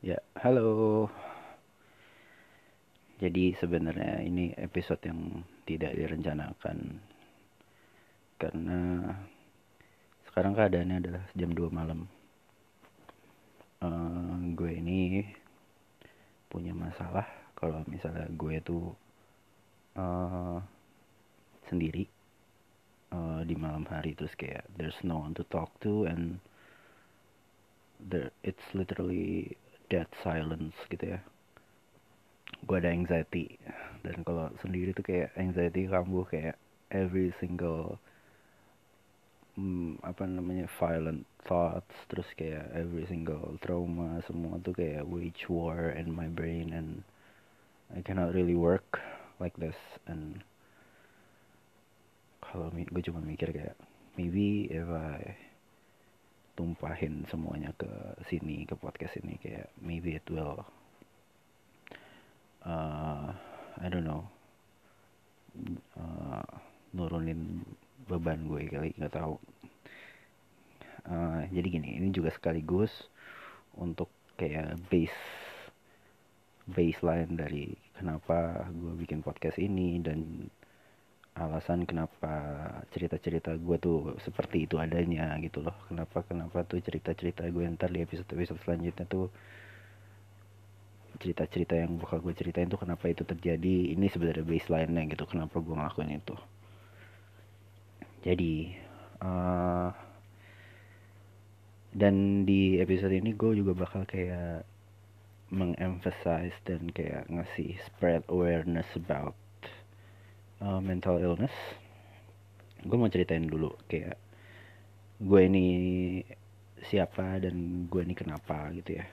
Ya, 0.00 0.16
halo. 0.40 1.12
Jadi 3.20 3.52
sebenarnya 3.52 4.24
ini 4.24 4.48
episode 4.56 5.04
yang 5.04 5.44
tidak 5.68 5.92
direncanakan 5.92 7.04
karena 8.40 8.80
sekarang 10.24 10.56
keadaannya 10.56 10.96
adalah 11.04 11.24
jam 11.36 11.52
2 11.52 11.68
malam. 11.68 12.08
Eh, 13.84 14.36
gue 14.56 14.72
ini 14.72 15.20
punya 16.48 16.72
masalah 16.72 17.28
kalau 17.52 17.84
misalnya 17.84 18.24
gue 18.32 18.56
tuh 18.64 18.96
eh, 20.00 20.58
sendiri 21.68 22.08
eh, 23.12 23.40
di 23.44 23.52
malam 23.52 23.84
hari 23.84 24.16
terus 24.16 24.32
kayak 24.32 24.64
there's 24.80 24.96
no 25.04 25.20
one 25.20 25.36
to 25.36 25.44
talk 25.52 25.68
to 25.84 26.08
and 26.08 26.40
there 28.00 28.32
it's 28.40 28.64
literally 28.72 29.60
dead 29.90 30.08
silence 30.22 30.78
gitu 30.88 31.18
ya. 31.18 31.20
Gue 32.64 32.78
ada 32.78 32.94
anxiety. 32.94 33.58
Dan 34.06 34.22
kalau 34.22 34.48
sendiri 34.62 34.94
tuh 34.94 35.04
kayak 35.04 35.34
anxiety 35.36 35.90
kambuh 35.90 36.24
kayak 36.24 36.56
every 36.94 37.34
single 37.42 37.98
hmm, 39.58 39.98
apa 40.06 40.24
namanya 40.24 40.70
violent 40.78 41.26
thoughts 41.44 41.92
terus 42.06 42.26
kayak 42.38 42.70
every 42.72 43.04
single 43.10 43.58
trauma 43.60 44.22
semua 44.24 44.56
tuh 44.62 44.72
kayak 44.72 45.04
wage 45.04 45.50
war 45.50 45.90
in 45.92 46.08
my 46.08 46.30
brain 46.30 46.70
and 46.70 47.02
I 47.90 48.00
cannot 48.06 48.32
really 48.32 48.54
work 48.54 49.02
like 49.42 49.56
this. 49.58 49.76
And 50.06 50.46
kalau 52.40 52.70
gue 52.70 53.02
cuma 53.02 53.18
mikir 53.22 53.50
kayak 53.50 53.76
maybe 54.14 54.70
if 54.70 54.86
I 54.86 55.49
tumpahin 56.60 57.24
semuanya 57.32 57.72
ke 57.72 57.88
sini 58.28 58.68
ke 58.68 58.76
podcast 58.76 59.16
ini 59.24 59.40
kayak 59.40 59.72
maybe 59.80 60.20
it 60.20 60.26
will 60.28 60.60
uh, 62.68 63.32
I 63.80 63.88
don't 63.88 64.04
know 64.04 64.28
uh, 65.96 66.44
nurunin 66.92 67.64
beban 68.04 68.44
gue 68.44 68.68
kali 68.68 68.92
nggak 68.98 69.14
tahu. 69.14 69.40
Uh, 71.08 71.48
jadi 71.48 71.80
gini 71.80 71.96
ini 71.96 72.12
juga 72.12 72.28
sekaligus 72.28 72.92
untuk 73.80 74.12
kayak 74.36 74.76
base 74.92 75.16
baseline 76.68 77.40
dari 77.40 77.72
kenapa 77.96 78.68
gue 78.68 78.94
bikin 79.00 79.24
podcast 79.24 79.56
ini 79.56 79.96
dan 80.04 80.52
alasan 81.38 81.86
kenapa 81.86 82.32
cerita-cerita 82.90 83.54
gue 83.54 83.76
tuh 83.78 83.98
seperti 84.20 84.66
itu 84.66 84.76
adanya 84.82 85.38
gitu 85.38 85.62
loh. 85.62 85.76
Kenapa 85.86 86.26
kenapa 86.26 86.66
tuh 86.66 86.82
cerita-cerita 86.82 87.46
gue 87.48 87.64
ntar 87.78 87.90
di 87.94 88.02
episode-episode 88.02 88.60
selanjutnya 88.66 89.06
tuh 89.06 89.30
cerita-cerita 91.20 91.76
yang 91.76 92.00
bakal 92.00 92.18
gue 92.24 92.32
ceritain 92.32 92.66
tuh 92.66 92.80
kenapa 92.80 93.12
itu 93.12 93.22
terjadi 93.28 93.92
ini 93.92 94.08
sebenarnya 94.08 94.42
baseline-nya 94.42 95.02
gitu 95.12 95.24
kenapa 95.28 95.60
gue 95.60 95.74
ngelakuin 95.76 96.16
itu. 96.16 96.36
Jadi 98.24 98.54
uh, 99.22 99.90
dan 101.90 102.46
di 102.46 102.78
episode 102.78 103.14
ini 103.14 103.34
gue 103.34 103.50
juga 103.60 103.72
bakal 103.74 104.06
kayak 104.06 104.64
mengemphasize 105.50 106.54
dan 106.62 106.86
kayak 106.94 107.26
ngasih 107.26 107.74
spread 107.82 108.22
awareness 108.30 108.86
about 108.94 109.34
uh, 110.60 110.80
mental 110.80 111.16
illness. 111.18 111.52
Gue 112.84 112.96
mau 112.96 113.12
ceritain 113.12 113.44
dulu 113.44 113.76
kayak 113.88 114.16
gue 115.20 115.40
ini 115.44 115.66
siapa 116.80 117.36
dan 117.40 117.86
gue 117.88 118.00
ini 118.00 118.14
kenapa 118.16 118.72
gitu 118.72 119.00
ya. 119.00 119.06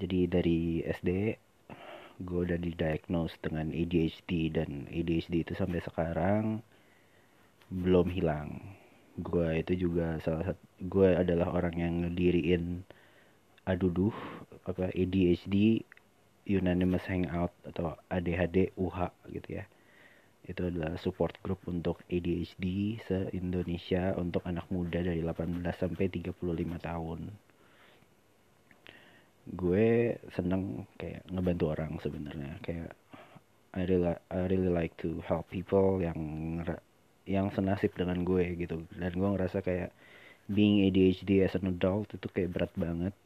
Jadi 0.00 0.18
dari 0.28 0.60
SD 0.84 1.10
gue 2.24 2.40
udah 2.46 2.58
didiagnose 2.58 3.34
dengan 3.42 3.72
ADHD 3.74 4.52
dan 4.54 4.86
ADHD 4.90 5.44
itu 5.44 5.52
sampai 5.56 5.80
sekarang 5.80 6.60
belum 7.72 8.12
hilang. 8.12 8.60
Gue 9.16 9.62
itu 9.62 9.88
juga 9.88 10.18
salah 10.20 10.52
satu 10.52 10.62
gue 10.84 11.08
adalah 11.16 11.54
orang 11.54 11.76
yang 11.78 11.94
ngediriin 12.04 12.84
aduduh 13.64 14.12
apa 14.68 14.92
ADHD 14.92 15.80
Unanimous 16.44 17.08
Hangout 17.08 17.54
atau 17.64 17.96
ADHD 18.12 18.76
UH 18.76 19.08
gitu 19.32 19.62
ya 19.62 19.64
itu 20.44 20.60
adalah 20.68 21.00
support 21.00 21.32
group 21.40 21.64
untuk 21.64 22.04
ADHD 22.12 22.96
se-Indonesia 23.08 24.12
untuk 24.20 24.44
anak 24.44 24.68
muda 24.68 25.00
dari 25.00 25.24
18 25.24 25.64
sampai 25.72 26.04
35 26.12 26.36
tahun. 26.84 27.20
Gue 29.56 30.16
seneng 30.36 30.84
kayak 31.00 31.24
ngebantu 31.32 31.64
orang 31.72 31.96
sebenarnya. 32.00 32.60
Kayak 32.60 32.92
I 33.74 33.88
really 33.88 34.14
I 34.30 34.40
really 34.46 34.70
like 34.70 34.94
to 35.00 35.24
help 35.24 35.48
people 35.48 35.98
yang 36.04 36.16
yang 37.24 37.48
senasib 37.56 37.96
dengan 37.96 38.20
gue 38.24 38.44
gitu. 38.60 38.84
Dan 38.92 39.12
gue 39.16 39.28
ngerasa 39.32 39.64
kayak 39.64 39.96
being 40.52 40.84
ADHD 40.84 41.40
as 41.40 41.56
an 41.56 41.72
adult 41.72 42.12
itu 42.12 42.28
kayak 42.28 42.52
berat 42.52 42.72
banget. 42.76 43.16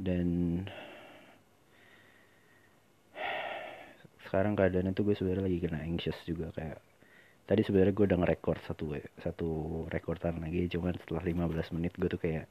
Dan 0.00 0.64
sekarang 4.30 4.54
keadaannya 4.54 4.94
tuh 4.94 5.10
gue 5.10 5.18
sebenarnya 5.18 5.50
lagi 5.50 5.58
kena 5.58 5.82
anxious 5.82 6.14
juga 6.22 6.54
kayak 6.54 6.78
tadi 7.50 7.66
sebenarnya 7.66 7.94
gue 7.98 8.06
udah 8.06 8.18
ngerekord 8.22 8.62
satu 8.62 8.94
satu 9.18 9.48
rekordan 9.90 10.38
lagi 10.38 10.70
cuman 10.70 10.94
setelah 11.02 11.22
15 11.26 11.74
menit 11.74 11.92
gue 11.98 12.06
tuh 12.06 12.22
kayak 12.22 12.46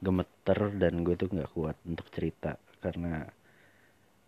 gemeter 0.00 0.58
dan 0.80 1.04
gue 1.04 1.14
tuh 1.20 1.28
nggak 1.28 1.52
kuat 1.52 1.76
untuk 1.84 2.08
cerita 2.16 2.56
karena 2.80 3.28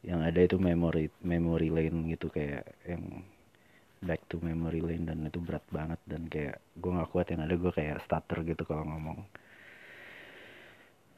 yang 0.05 0.21
ada 0.21 0.45
itu 0.45 0.61
memory 0.61 1.09
memory 1.25 1.73
lane 1.73 2.13
gitu 2.13 2.29
kayak 2.29 2.69
yang 2.85 3.25
back 4.05 4.21
to 4.29 4.37
memory 4.41 4.85
lane 4.85 5.05
dan 5.09 5.25
itu 5.25 5.41
berat 5.41 5.65
banget 5.73 6.01
dan 6.05 6.29
kayak 6.29 6.61
gue 6.77 6.91
nggak 6.93 7.09
kuat 7.13 7.33
yang 7.33 7.41
ada 7.45 7.57
gue 7.57 7.73
kayak 7.73 8.01
stutter 8.05 8.45
gitu 8.45 8.65
kalau 8.69 8.85
ngomong. 8.89 9.25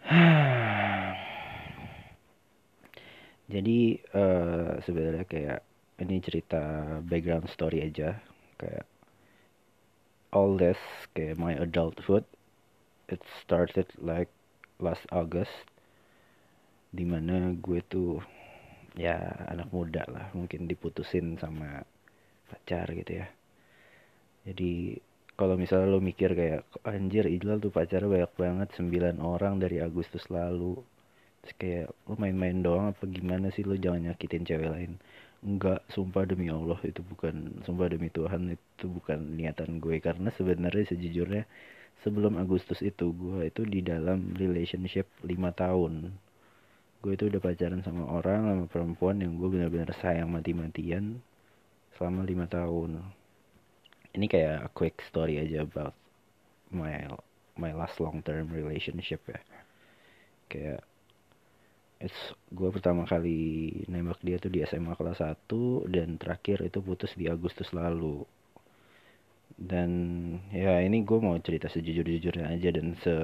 Jadi 3.52 4.02
uh, 4.14 4.82
sebenarnya 4.82 5.26
kayak 5.26 5.62
ini 6.02 6.18
cerita 6.18 6.60
background 7.06 7.46
story 7.46 7.86
aja 7.86 8.18
kayak 8.58 8.86
all 10.34 10.58
this 10.58 10.78
kayak 11.14 11.38
my 11.38 11.54
adulthood 11.54 12.26
it 13.06 13.22
started 13.44 13.86
like 14.00 14.30
last 14.82 15.04
August 15.14 15.52
di 16.92 17.06
mana 17.06 17.54
gue 17.56 17.80
tuh 17.86 18.20
ya 18.98 19.16
anak 19.48 19.72
muda 19.72 20.04
lah 20.08 20.28
mungkin 20.36 20.68
diputusin 20.68 21.40
sama 21.40 21.80
pacar 22.52 22.92
gitu 22.92 23.24
ya. 23.24 23.26
Jadi 24.44 25.00
kalau 25.32 25.56
misalnya 25.56 25.88
lo 25.88 26.04
mikir 26.04 26.36
kayak 26.36 26.68
anjir 26.84 27.24
Ijlal 27.24 27.64
tuh 27.64 27.72
pacarnya 27.72 28.10
banyak 28.10 28.32
banget 28.36 28.68
9 28.76 29.16
orang 29.24 29.56
dari 29.56 29.80
Agustus 29.80 30.28
lalu. 30.28 30.76
Terus 31.40 31.54
kayak 31.56 31.88
lo 32.04 32.14
main-main 32.20 32.60
doang 32.60 32.92
apa 32.92 33.08
gimana 33.08 33.48
sih? 33.48 33.64
Lo 33.64 33.72
jangan 33.80 34.12
nyakitin 34.12 34.44
cewek 34.44 34.68
lain 34.68 35.00
enggak 35.42 35.82
sumpah 35.90 36.22
demi 36.22 36.46
Allah 36.48 36.78
itu 36.86 37.02
bukan 37.02 37.62
sumpah 37.66 37.90
demi 37.90 38.08
Tuhan 38.08 38.54
itu 38.54 38.86
bukan 38.86 39.18
niatan 39.34 39.82
gue. 39.82 39.98
Karena 39.98 40.30
sebenarnya 40.30 40.94
sejujurnya 40.94 41.44
sebelum 42.06 42.38
Agustus 42.38 42.78
itu 42.82 43.10
gue 43.14 43.50
itu 43.50 43.62
di 43.66 43.82
dalam 43.82 44.34
relationship 44.38 45.10
5 45.22 45.28
tahun. 45.54 46.14
Gue 47.02 47.18
itu 47.18 47.26
udah 47.26 47.42
pacaran 47.42 47.82
sama 47.82 48.06
orang 48.06 48.40
sama 48.46 48.64
perempuan 48.70 49.18
yang 49.18 49.34
gue 49.34 49.48
benar-benar 49.50 49.90
sayang 49.98 50.30
mati-matian 50.30 51.18
selama 51.98 52.22
5 52.22 52.46
tahun. 52.46 52.90
Ini 54.14 54.26
kayak 54.30 54.56
a 54.66 54.70
quick 54.70 55.02
story 55.10 55.42
aja 55.42 55.66
about 55.66 55.96
my 56.70 57.10
my 57.58 57.74
last 57.74 57.98
long 57.98 58.22
term 58.22 58.54
relationship 58.54 59.20
ya. 59.26 59.40
Kayak 60.46 60.80
it's 62.02 62.34
gue 62.50 62.68
pertama 62.74 63.06
kali 63.06 63.70
nembak 63.86 64.18
dia 64.26 64.36
tuh 64.42 64.50
di 64.50 64.60
SMA 64.66 64.98
kelas 64.98 65.22
1 65.22 65.46
dan 65.94 66.18
terakhir 66.18 66.66
itu 66.66 66.82
putus 66.82 67.14
di 67.14 67.30
Agustus 67.30 67.70
lalu. 67.70 68.26
Dan 69.54 69.90
ya 70.50 70.82
ini 70.82 71.06
gue 71.06 71.18
mau 71.22 71.38
cerita 71.38 71.70
sejujur-jujurnya 71.70 72.50
aja 72.50 72.68
dan 72.74 72.98
se 72.98 73.14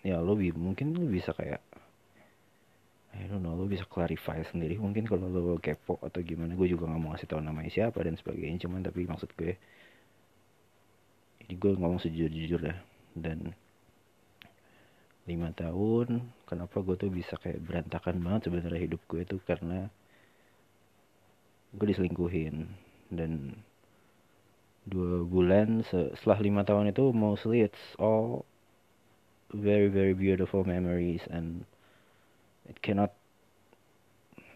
ya 0.00 0.16
lo 0.24 0.32
bi 0.32 0.48
mungkin 0.56 0.96
lo 0.96 1.04
bisa 1.04 1.36
kayak 1.36 1.60
I 3.10 3.26
don't 3.28 3.44
know 3.44 3.52
lo 3.58 3.68
bisa 3.68 3.84
clarify 3.84 4.40
sendiri. 4.48 4.80
Mungkin 4.80 5.04
kalau 5.04 5.28
lo 5.28 5.60
kepo 5.60 6.00
atau 6.00 6.20
gimana 6.24 6.56
gue 6.56 6.68
juga 6.70 6.88
nggak 6.88 7.00
mau 7.02 7.12
ngasih 7.12 7.28
tahu 7.28 7.42
namanya 7.44 7.70
siapa 7.70 8.00
dan 8.00 8.16
sebagainya. 8.16 8.64
Cuman 8.64 8.80
tapi 8.86 9.04
maksud 9.04 9.30
gue 9.36 9.52
ini 11.44 11.54
gue 11.58 11.72
ngomong 11.76 12.00
sejujur-jujur 12.00 12.60
ya 12.62 12.76
dan 13.18 13.52
lima 15.30 15.54
tahun 15.54 16.26
kenapa 16.50 16.82
gue 16.82 16.96
tuh 16.98 17.10
bisa 17.14 17.38
kayak 17.38 17.62
berantakan 17.62 18.18
banget 18.18 18.50
sebenarnya 18.50 18.80
hidup 18.90 19.00
gue 19.06 19.22
itu? 19.22 19.36
Karena 19.46 19.86
gue 21.78 21.86
diselingkuhin. 21.86 22.66
Dan 23.10 23.54
dua 24.90 25.22
bulan 25.22 25.86
setelah 25.86 26.38
lima 26.42 26.62
tahun 26.66 26.90
itu 26.90 27.14
mostly 27.14 27.62
it's 27.62 27.94
all 28.00 28.42
very 29.54 29.86
very 29.90 30.14
beautiful 30.14 30.64
memories 30.64 31.20
and 31.30 31.66
it 32.66 32.78
cannot 32.82 33.12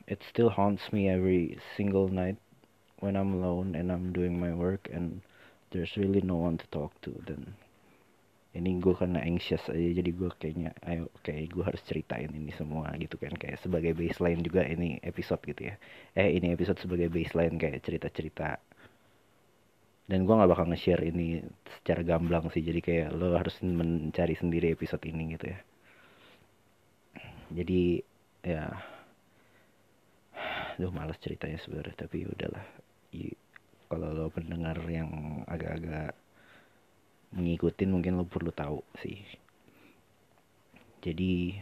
it 0.06 0.22
still 0.30 0.50
haunts 0.50 0.92
me 0.92 1.08
every 1.08 1.58
single 1.76 2.08
night 2.08 2.36
when 3.00 3.16
I'm 3.16 3.34
alone 3.34 3.74
and 3.74 3.90
I'm 3.90 4.12
doing 4.12 4.38
my 4.38 4.54
work 4.54 4.88
and 4.92 5.20
there's 5.70 5.96
really 5.96 6.20
no 6.22 6.36
one 6.36 6.58
to 6.58 6.66
talk 6.70 6.94
to 7.02 7.10
dan 7.26 7.54
ini 8.54 8.78
gue 8.78 8.94
karena 8.94 9.18
anxious 9.18 9.66
aja 9.66 9.90
jadi 9.98 10.10
gue 10.14 10.30
kayaknya 10.38 10.70
ayo 10.86 11.10
kayak 11.26 11.50
gue 11.50 11.64
harus 11.66 11.82
ceritain 11.82 12.30
ini 12.30 12.54
semua 12.54 12.94
gitu 13.02 13.18
kan. 13.18 13.34
Kayak 13.34 13.58
sebagai 13.66 13.92
baseline 13.98 14.40
juga 14.46 14.62
ini 14.62 15.02
episode 15.02 15.42
gitu 15.42 15.74
ya. 15.74 15.74
Eh 16.14 16.38
ini 16.38 16.54
episode 16.54 16.78
sebagai 16.78 17.10
baseline 17.10 17.58
kayak 17.58 17.82
cerita-cerita. 17.82 18.62
Dan 20.06 20.22
gue 20.22 20.34
nggak 20.36 20.50
bakal 20.52 20.66
nge-share 20.70 21.02
ini 21.02 21.42
secara 21.80 22.06
gamblang 22.06 22.46
sih 22.54 22.62
jadi 22.62 22.80
kayak 22.84 23.08
lo 23.16 23.34
harus 23.34 23.58
mencari 23.64 24.38
sendiri 24.38 24.70
episode 24.70 25.02
ini 25.02 25.34
gitu 25.34 25.50
ya. 25.50 25.58
Jadi 27.58 27.82
ya. 28.46 28.64
Duh 30.78 30.90
malas 30.94 31.18
ceritanya 31.18 31.58
sebenarnya 31.58 32.06
tapi 32.06 32.22
ya 32.22 32.28
udahlah. 32.30 32.64
Kalau 33.90 34.08
lo 34.14 34.26
pendengar 34.30 34.78
yang 34.90 35.42
agak-agak 35.46 36.14
ngikutin 37.34 37.90
mungkin 37.90 38.18
lo 38.18 38.24
perlu 38.24 38.54
tahu 38.54 38.80
sih. 39.02 39.18
Jadi 41.04 41.58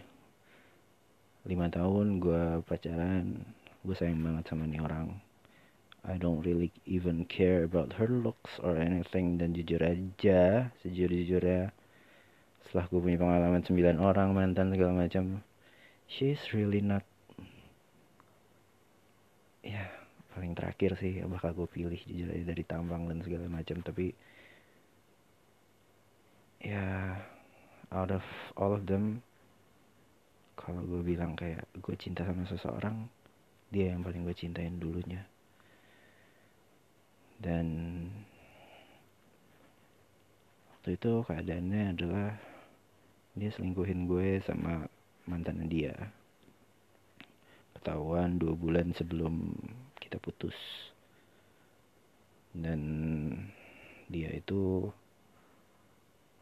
lima 1.48 1.66
tahun 1.66 2.22
gue 2.22 2.62
pacaran 2.62 3.42
gue 3.82 3.94
sayang 3.98 4.22
banget 4.22 4.44
sama 4.46 4.68
nih 4.68 4.78
orang. 4.84 5.18
I 6.02 6.18
don't 6.18 6.42
really 6.42 6.74
even 6.82 7.26
care 7.30 7.62
about 7.62 7.94
her 7.94 8.10
looks 8.10 8.58
or 8.58 8.74
anything 8.74 9.38
dan 9.38 9.54
jujur 9.54 9.78
aja 9.78 10.74
sejujur-jujurnya 10.82 11.70
setelah 12.66 12.90
gue 12.90 13.00
punya 13.02 13.18
pengalaman 13.22 13.62
9 13.62 14.02
orang 14.02 14.34
mantan 14.34 14.74
segala 14.74 15.06
macam 15.06 15.46
she's 16.10 16.42
really 16.50 16.82
not 16.82 17.06
ya 19.62 19.86
paling 20.34 20.58
terakhir 20.58 20.98
sih 20.98 21.22
bakal 21.30 21.54
gue 21.54 21.68
pilih 21.70 22.00
jujur 22.02 22.34
aja 22.34 22.50
dari 22.50 22.64
tampang 22.66 23.06
dan 23.06 23.22
segala 23.22 23.46
macam 23.46 23.78
tapi 23.86 24.10
ya 26.62 27.18
out 27.90 28.14
of 28.14 28.24
all 28.54 28.72
of 28.72 28.86
them 28.86 29.18
kalau 30.54 30.78
gue 30.86 31.02
bilang 31.02 31.34
kayak 31.34 31.66
gue 31.82 31.94
cinta 31.98 32.22
sama 32.22 32.46
seseorang 32.46 33.10
dia 33.72 33.90
yang 33.90 34.04
paling 34.04 34.22
gue 34.22 34.36
cintain 34.36 34.76
dulunya. 34.76 35.24
Dan 37.42 37.66
waktu 40.70 40.94
itu 40.94 41.12
keadaannya 41.26 41.82
adalah 41.96 42.38
dia 43.34 43.50
selingkuhin 43.50 44.06
gue 44.06 44.38
sama 44.44 44.86
mantan 45.26 45.66
dia. 45.66 45.96
Ketahuan 47.74 48.38
dua 48.38 48.54
bulan 48.54 48.94
sebelum 48.94 49.50
kita 49.98 50.20
putus. 50.20 50.54
Dan 52.52 52.78
dia 54.12 54.30
itu 54.36 54.92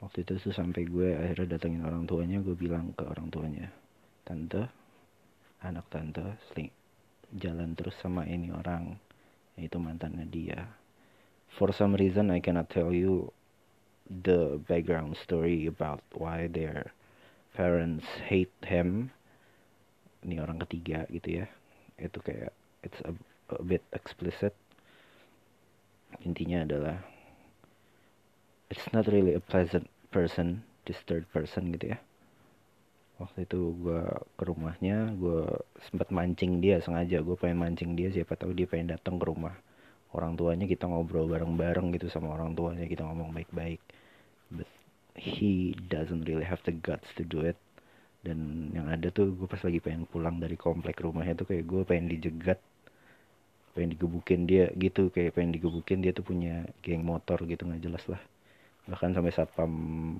waktu 0.00 0.24
itu 0.24 0.40
tuh 0.40 0.54
sampai 0.56 0.88
gue 0.88 1.12
akhirnya 1.12 1.56
datengin 1.56 1.84
orang 1.84 2.08
tuanya 2.08 2.40
gue 2.40 2.56
bilang 2.56 2.96
ke 2.96 3.04
orang 3.04 3.28
tuanya 3.28 3.68
tante 4.24 4.64
anak 5.60 5.84
tante 5.92 6.24
seling 6.50 6.72
jalan 7.36 7.76
terus 7.78 7.94
sama 8.00 8.26
ini 8.26 8.50
orang 8.50 8.98
yaitu 9.60 9.76
mantannya 9.76 10.24
dia. 10.26 10.72
For 11.52 11.74
some 11.74 11.98
reason 11.98 12.32
I 12.32 12.40
cannot 12.40 12.72
tell 12.72 12.94
you 12.94 13.28
the 14.08 14.58
background 14.64 15.20
story 15.20 15.66
about 15.68 16.00
why 16.16 16.48
their 16.48 16.94
parents 17.52 18.06
hate 18.24 18.54
him. 18.64 19.12
Ini 20.24 20.40
orang 20.40 20.64
ketiga 20.64 21.04
gitu 21.12 21.44
ya. 21.44 21.46
Itu 22.00 22.24
kayak 22.24 22.54
it's 22.80 22.98
a, 23.04 23.12
a 23.52 23.62
bit 23.62 23.84
explicit. 23.92 24.56
Intinya 26.24 26.64
adalah 26.64 26.96
it's 28.70 28.86
not 28.94 29.10
really 29.10 29.34
a 29.34 29.42
pleasant 29.42 29.90
person 30.14 30.62
this 30.86 30.98
third 31.04 31.26
person 31.34 31.74
gitu 31.74 31.92
ya. 31.94 31.98
Waktu 33.20 33.44
itu 33.44 33.76
gue 33.84 34.02
ke 34.38 34.42
rumahnya 34.48 35.12
gue 35.18 35.44
sempat 35.90 36.08
mancing 36.08 36.62
dia 36.62 36.80
sengaja. 36.80 37.20
Gue 37.20 37.36
pengen 37.36 37.60
mancing 37.60 37.92
dia 37.98 38.08
siapa 38.08 38.38
tahu 38.38 38.56
dia 38.56 38.64
pengen 38.64 38.96
datang 38.96 39.20
ke 39.20 39.26
rumah. 39.28 39.52
Orang 40.10 40.34
tuanya 40.34 40.64
kita 40.64 40.88
ngobrol 40.88 41.28
bareng-bareng 41.28 41.94
gitu 41.94 42.08
sama 42.08 42.32
orang 42.32 42.56
tuanya 42.56 42.88
kita 42.88 43.04
ngomong 43.04 43.34
baik-baik. 43.36 43.82
But 44.48 44.70
he 45.14 45.76
doesn't 45.92 46.24
really 46.24 46.46
have 46.46 46.64
the 46.64 46.72
guts 46.72 47.12
to 47.20 47.26
do 47.26 47.44
it. 47.44 47.60
Dan 48.24 48.70
yang 48.72 48.88
ada 48.88 49.12
tuh 49.12 49.36
gue 49.36 49.46
pas 49.50 49.60
lagi 49.60 49.82
pengen 49.84 50.08
pulang 50.08 50.40
dari 50.40 50.56
komplek 50.56 51.02
rumahnya 51.04 51.36
tuh 51.36 51.46
kayak 51.50 51.64
gue 51.68 51.82
pengen 51.84 52.06
dijegat 52.08 52.58
pengen 53.76 53.94
digebukin 53.94 54.48
dia 54.48 54.72
gitu. 54.80 55.12
Kayak 55.12 55.36
pengen 55.36 55.60
digebukin 55.60 56.00
dia 56.00 56.16
tuh 56.16 56.24
punya 56.24 56.64
geng 56.80 57.04
motor 57.04 57.36
gitu 57.44 57.68
nggak 57.68 57.84
jelas 57.84 58.04
lah 58.08 58.22
bahkan 58.90 59.14
sampai 59.14 59.30
satpam 59.30 59.72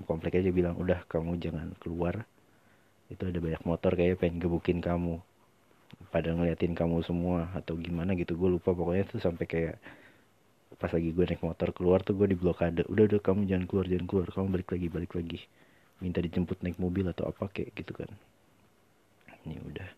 komplek 0.07 0.39
aja 0.39 0.47
bilang 0.49 0.79
udah 0.79 1.03
kamu 1.11 1.35
jangan 1.43 1.75
keluar. 1.83 2.23
Itu 3.11 3.27
ada 3.27 3.43
banyak 3.43 3.67
motor 3.67 3.99
kayak 3.99 4.23
pengen 4.23 4.39
gebukin 4.39 4.79
kamu. 4.79 5.19
Pada 6.07 6.31
ngeliatin 6.31 6.71
kamu 6.71 7.03
semua 7.03 7.51
atau 7.51 7.75
gimana 7.75 8.15
gitu 8.15 8.39
gue 8.39 8.49
lupa. 8.55 8.71
Pokoknya 8.71 9.03
tuh 9.11 9.19
sampai 9.19 9.43
kayak 9.43 9.75
pas 10.79 10.87
lagi 10.87 11.11
gue 11.11 11.25
naik 11.27 11.43
motor 11.43 11.75
keluar 11.75 11.99
tuh 11.99 12.15
gue 12.15 12.31
di 12.31 12.37
blokade. 12.39 12.87
Udah 12.87 13.11
udah 13.11 13.19
kamu 13.19 13.43
jangan 13.51 13.65
keluar 13.67 13.85
jangan 13.91 14.07
keluar. 14.07 14.27
Kamu 14.31 14.47
balik 14.55 14.69
lagi 14.71 14.87
balik 14.87 15.11
lagi. 15.19 15.39
Minta 15.99 16.23
dijemput 16.23 16.63
naik 16.63 16.79
mobil 16.79 17.05
atau 17.11 17.27
apa 17.27 17.51
kayak 17.51 17.75
gitu 17.75 17.91
kan. 17.91 18.07
Ini 19.43 19.59
udah. 19.59 19.89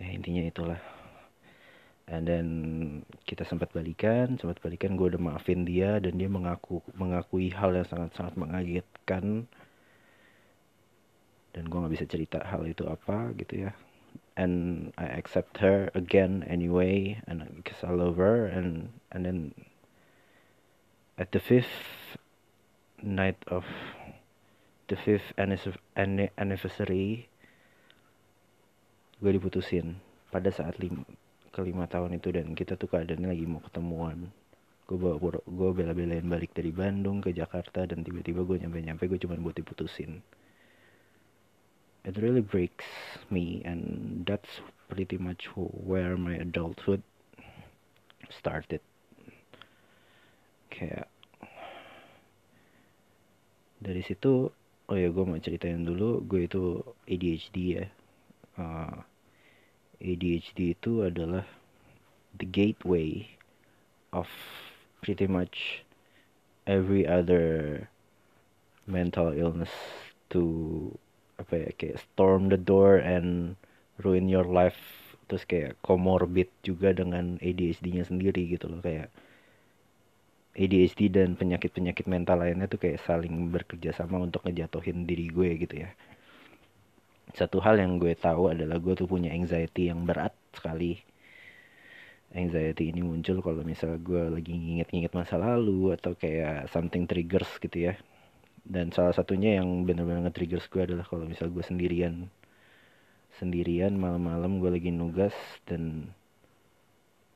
Ya 0.00 0.06
intinya 0.16 0.40
itulah 0.40 0.80
and 2.10 2.26
then 2.26 2.46
kita 3.22 3.46
sempat 3.46 3.70
balikan 3.70 4.34
sempat 4.34 4.58
balikan 4.58 4.98
gue 4.98 5.14
udah 5.14 5.22
maafin 5.22 5.62
dia 5.62 6.02
dan 6.02 6.18
dia 6.18 6.26
mengaku 6.26 6.82
mengakui 6.98 7.54
hal 7.54 7.70
yang 7.70 7.86
sangat 7.86 8.10
sangat 8.18 8.34
mengagetkan. 8.34 9.46
Dan 11.54 11.66
gue 11.66 11.78
nggak 11.78 11.94
bisa 11.94 12.06
cerita 12.10 12.42
hal 12.42 12.66
itu 12.66 12.82
apa 12.90 13.30
gitu 13.38 13.70
ya. 13.70 13.72
And 14.34 14.90
I 14.98 15.06
accept 15.06 15.62
her 15.62 15.94
again 15.94 16.42
anyway 16.50 17.22
and 17.30 17.46
because 17.62 17.86
I 17.86 17.94
love 17.94 18.18
her 18.18 18.50
and 18.50 18.90
and 19.14 19.22
then 19.22 19.54
at 21.14 21.30
the 21.30 21.38
fifth 21.38 22.18
night 22.98 23.38
of 23.46 23.62
the 24.90 24.98
fifth 24.98 25.30
anniversary 25.38 27.30
gue 29.20 29.30
diputusin 29.36 30.00
pada 30.32 30.48
saat 30.50 30.80
lima 30.80 31.04
kelima 31.50 31.90
tahun 31.90 32.18
itu 32.18 32.30
dan 32.30 32.54
kita 32.54 32.78
tuh 32.78 32.86
keadaannya 32.86 33.28
lagi 33.34 33.44
mau 33.46 33.62
ketemuan. 33.62 34.30
Gue 34.86 34.98
bawa 34.98 35.38
gue 35.42 35.70
bela-belain 35.70 36.26
balik 36.26 36.50
dari 36.54 36.74
Bandung 36.74 37.22
ke 37.22 37.30
Jakarta 37.30 37.86
dan 37.86 38.02
tiba-tiba 38.02 38.42
gue 38.42 38.58
nyampe-nyampe 38.66 39.06
gue 39.06 39.18
cuma 39.22 39.38
buat 39.38 39.54
diputusin. 39.54 40.22
It 42.02 42.16
really 42.16 42.40
breaks 42.40 42.88
me 43.28 43.60
and 43.62 44.24
that's 44.24 44.48
pretty 44.88 45.20
much 45.20 45.46
where 45.54 46.16
my 46.16 46.38
adulthood 46.38 47.04
started. 48.32 48.82
Kayak 50.70 51.10
dari 53.78 54.02
situ 54.06 54.50
oh 54.90 54.96
ya 54.98 55.08
gue 55.14 55.24
mau 55.26 55.38
ceritain 55.38 55.86
dulu 55.86 56.22
gue 56.26 56.50
itu 56.50 56.82
ADHD 57.06 57.56
ya. 57.78 57.86
Uh, 58.58 59.06
ADHD 60.00 60.74
itu 60.74 61.04
adalah 61.04 61.44
the 62.32 62.48
gateway 62.48 63.28
of 64.16 64.26
pretty 65.04 65.28
much 65.28 65.84
every 66.64 67.04
other 67.04 67.86
mental 68.88 69.30
illness 69.36 69.70
to 70.32 70.42
apa 71.36 71.68
ya 71.68 71.70
kayak 71.76 72.00
storm 72.00 72.48
the 72.48 72.60
door 72.60 72.96
and 72.96 73.56
ruin 74.00 74.28
your 74.28 74.48
life. 74.48 74.80
Terus 75.28 75.46
kayak 75.46 75.78
comorbid 75.84 76.50
juga 76.66 76.90
dengan 76.90 77.38
ADHD-nya 77.38 78.02
sendiri 78.08 78.50
gitu 78.50 78.66
loh. 78.66 78.82
Kayak 78.82 79.14
ADHD 80.58 81.06
dan 81.14 81.38
penyakit-penyakit 81.38 82.10
mental 82.10 82.42
lainnya 82.42 82.66
tuh 82.66 82.82
kayak 82.82 82.98
saling 83.06 83.54
bekerja 83.54 83.94
sama 83.94 84.18
untuk 84.18 84.42
ngejatuhin 84.42 85.06
diri 85.06 85.30
gue 85.30 85.50
gitu 85.62 85.86
ya 85.86 85.94
satu 87.34 87.58
hal 87.62 87.78
yang 87.82 87.98
gue 88.02 88.14
tahu 88.14 88.52
adalah 88.54 88.78
gue 88.78 88.94
tuh 88.98 89.08
punya 89.10 89.30
anxiety 89.34 89.90
yang 89.90 90.06
berat 90.08 90.34
sekali. 90.54 90.98
Anxiety 92.30 92.94
ini 92.94 93.02
muncul 93.02 93.42
kalau 93.42 93.66
misal 93.66 93.98
gue 93.98 94.30
lagi 94.30 94.54
nginget-nginget 94.54 95.12
masa 95.18 95.34
lalu 95.34 95.94
atau 95.98 96.14
kayak 96.14 96.70
something 96.70 97.04
triggers 97.10 97.50
gitu 97.58 97.90
ya. 97.90 97.94
Dan 98.62 98.94
salah 98.94 99.10
satunya 99.10 99.58
yang 99.58 99.82
benar-benar 99.82 100.30
nge-triggers 100.30 100.70
gue 100.70 100.82
adalah 100.86 101.02
kalau 101.08 101.26
misal 101.26 101.50
gue 101.50 101.64
sendirian. 101.64 102.30
Sendirian 103.34 103.98
malam-malam 103.98 104.62
gue 104.62 104.70
lagi 104.70 104.90
nugas 104.94 105.34
dan 105.66 106.14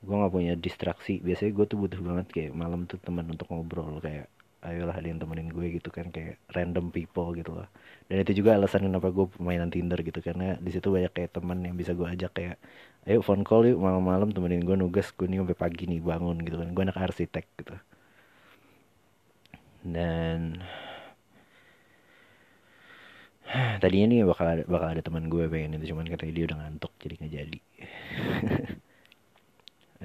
gue 0.05 0.15
nggak 0.15 0.35
punya 0.35 0.55
distraksi. 0.55 1.19
Biasanya 1.19 1.53
gue 1.59 1.67
tuh 1.67 1.79
butuh 1.81 2.01
banget 2.05 2.27
kayak 2.31 2.53
malam 2.55 2.87
tuh 2.87 3.01
teman 3.03 3.27
untuk 3.27 3.51
ngobrol 3.51 3.99
kayak 3.99 4.31
ayolah 4.65 4.97
ada 4.97 5.07
yang 5.11 5.21
temenin 5.23 5.49
gue 5.53 5.67
gitu 5.77 5.89
kan 5.93 6.09
kayak 6.15 6.41
random 6.57 6.89
people 6.95 7.31
gitu 7.39 7.53
loh. 7.57 7.69
Dan 8.09 8.17
itu 8.25 8.33
juga 8.43 8.57
alasan 8.59 8.89
kenapa 8.89 9.09
gue 9.13 9.27
pemainan 9.37 9.71
Tinder 9.75 10.01
gitu 10.01 10.21
karena 10.25 10.57
di 10.61 10.71
situ 10.75 10.89
banyak 10.89 11.13
kayak 11.17 11.31
teman 11.37 11.59
yang 11.67 11.77
bisa 11.77 11.93
gue 11.99 12.07
ajak 12.09 12.31
kayak 12.37 12.57
ayo 13.09 13.21
phone 13.21 13.45
call 13.45 13.69
yuk 13.69 13.79
malam-malam 13.81 14.33
temenin 14.33 14.65
gue 14.65 14.77
nugas 14.77 15.13
gue 15.13 15.27
nih 15.29 15.39
sampai 15.45 15.57
pagi 15.57 15.85
nih 15.91 16.01
bangun 16.01 16.37
gitu 16.47 16.57
kan. 16.61 16.69
Gue 16.75 16.83
anak 16.89 16.99
arsitek 16.99 17.47
gitu. 17.61 17.75
Dan 19.85 20.65
tadinya 23.83 24.07
nih 24.11 24.19
bakal 24.25 24.47
ada, 24.49 24.63
bakal 24.65 24.89
ada 24.97 25.03
teman 25.05 25.29
gue 25.29 25.45
pengen 25.53 25.77
itu 25.79 25.93
cuman 25.93 26.09
katanya 26.09 26.33
dia 26.37 26.45
udah 26.49 26.59
ngantuk 26.65 26.93
jadi 27.01 27.15
nggak 27.21 27.33
jadi. 27.33 27.59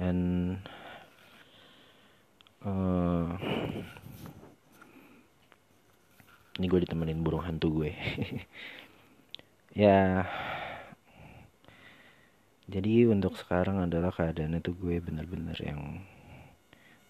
And 0.00 0.56
uh, 2.64 3.36
ini 6.60 6.68
gue 6.68 6.84
ditemenin 6.84 7.24
burung 7.24 7.48
hantu 7.48 7.80
gue. 7.80 7.92
Ya. 9.70 10.26
Jadi 12.66 13.06
untuk 13.06 13.38
sekarang 13.38 13.78
adalah 13.78 14.10
keadaannya 14.10 14.58
tuh 14.58 14.74
gue 14.74 14.98
bener-bener 14.98 15.54
yang 15.62 16.02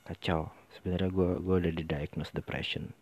kacau. 0.05 0.53
Sebenarnya 0.77 1.09
gue 1.09 1.31
gue 1.41 1.57
udah 1.57 1.73
di 1.73 1.85
diagnose 1.89 2.37
depression. 2.37 2.93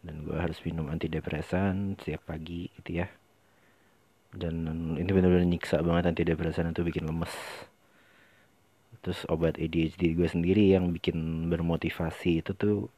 Dan 0.00 0.24
gue 0.24 0.36
harus 0.40 0.56
minum 0.64 0.88
antidepresan 0.88 2.00
setiap 2.00 2.32
pagi 2.32 2.72
gitu 2.80 3.04
ya. 3.04 3.12
Dan 4.32 4.64
ini 4.96 5.10
benar-benar 5.12 5.44
nyiksa 5.44 5.84
banget 5.84 6.16
antidepresan 6.16 6.72
itu 6.72 6.80
bikin 6.80 7.04
lemes. 7.04 7.32
Terus 9.04 9.28
obat 9.28 9.60
ADHD 9.60 10.16
gue 10.16 10.28
sendiri 10.28 10.72
yang 10.72 10.96
bikin 10.96 11.48
bermotivasi 11.52 12.40
itu 12.40 12.56
tuh 12.56 12.88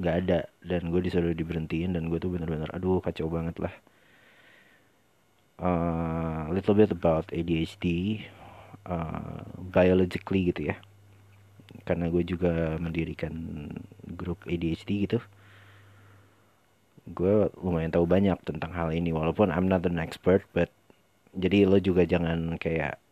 nggak 0.00 0.16
ada. 0.26 0.38
Dan 0.64 0.90
gue 0.90 1.00
disuruh 1.04 1.34
diberhentiin 1.36 1.94
dan 1.94 2.08
gue 2.10 2.18
tuh 2.18 2.30
bener-bener 2.32 2.70
aduh 2.72 3.00
kacau 3.02 3.28
banget 3.30 3.56
lah. 3.60 3.74
Uh, 5.54 6.50
little 6.50 6.74
bit 6.74 6.90
about 6.90 7.30
ADHD 7.30 8.18
uh, 8.86 9.42
biologically 9.70 10.50
gitu 10.50 10.74
ya. 10.74 10.76
Karena 11.84 12.08
gue 12.10 12.22
juga 12.26 12.78
mendirikan 12.80 13.32
grup 14.16 14.42
ADHD 14.48 15.06
gitu. 15.06 15.18
Gue 17.04 17.52
lumayan 17.60 17.92
tahu 17.92 18.08
banyak 18.08 18.40
tentang 18.48 18.72
hal 18.72 18.88
ini 18.90 19.12
walaupun 19.12 19.52
I'm 19.52 19.68
not 19.68 19.84
an 19.84 20.00
expert 20.00 20.42
but 20.56 20.72
jadi 21.34 21.66
lo 21.68 21.76
juga 21.82 22.06
jangan 22.06 22.56
kayak 22.56 23.03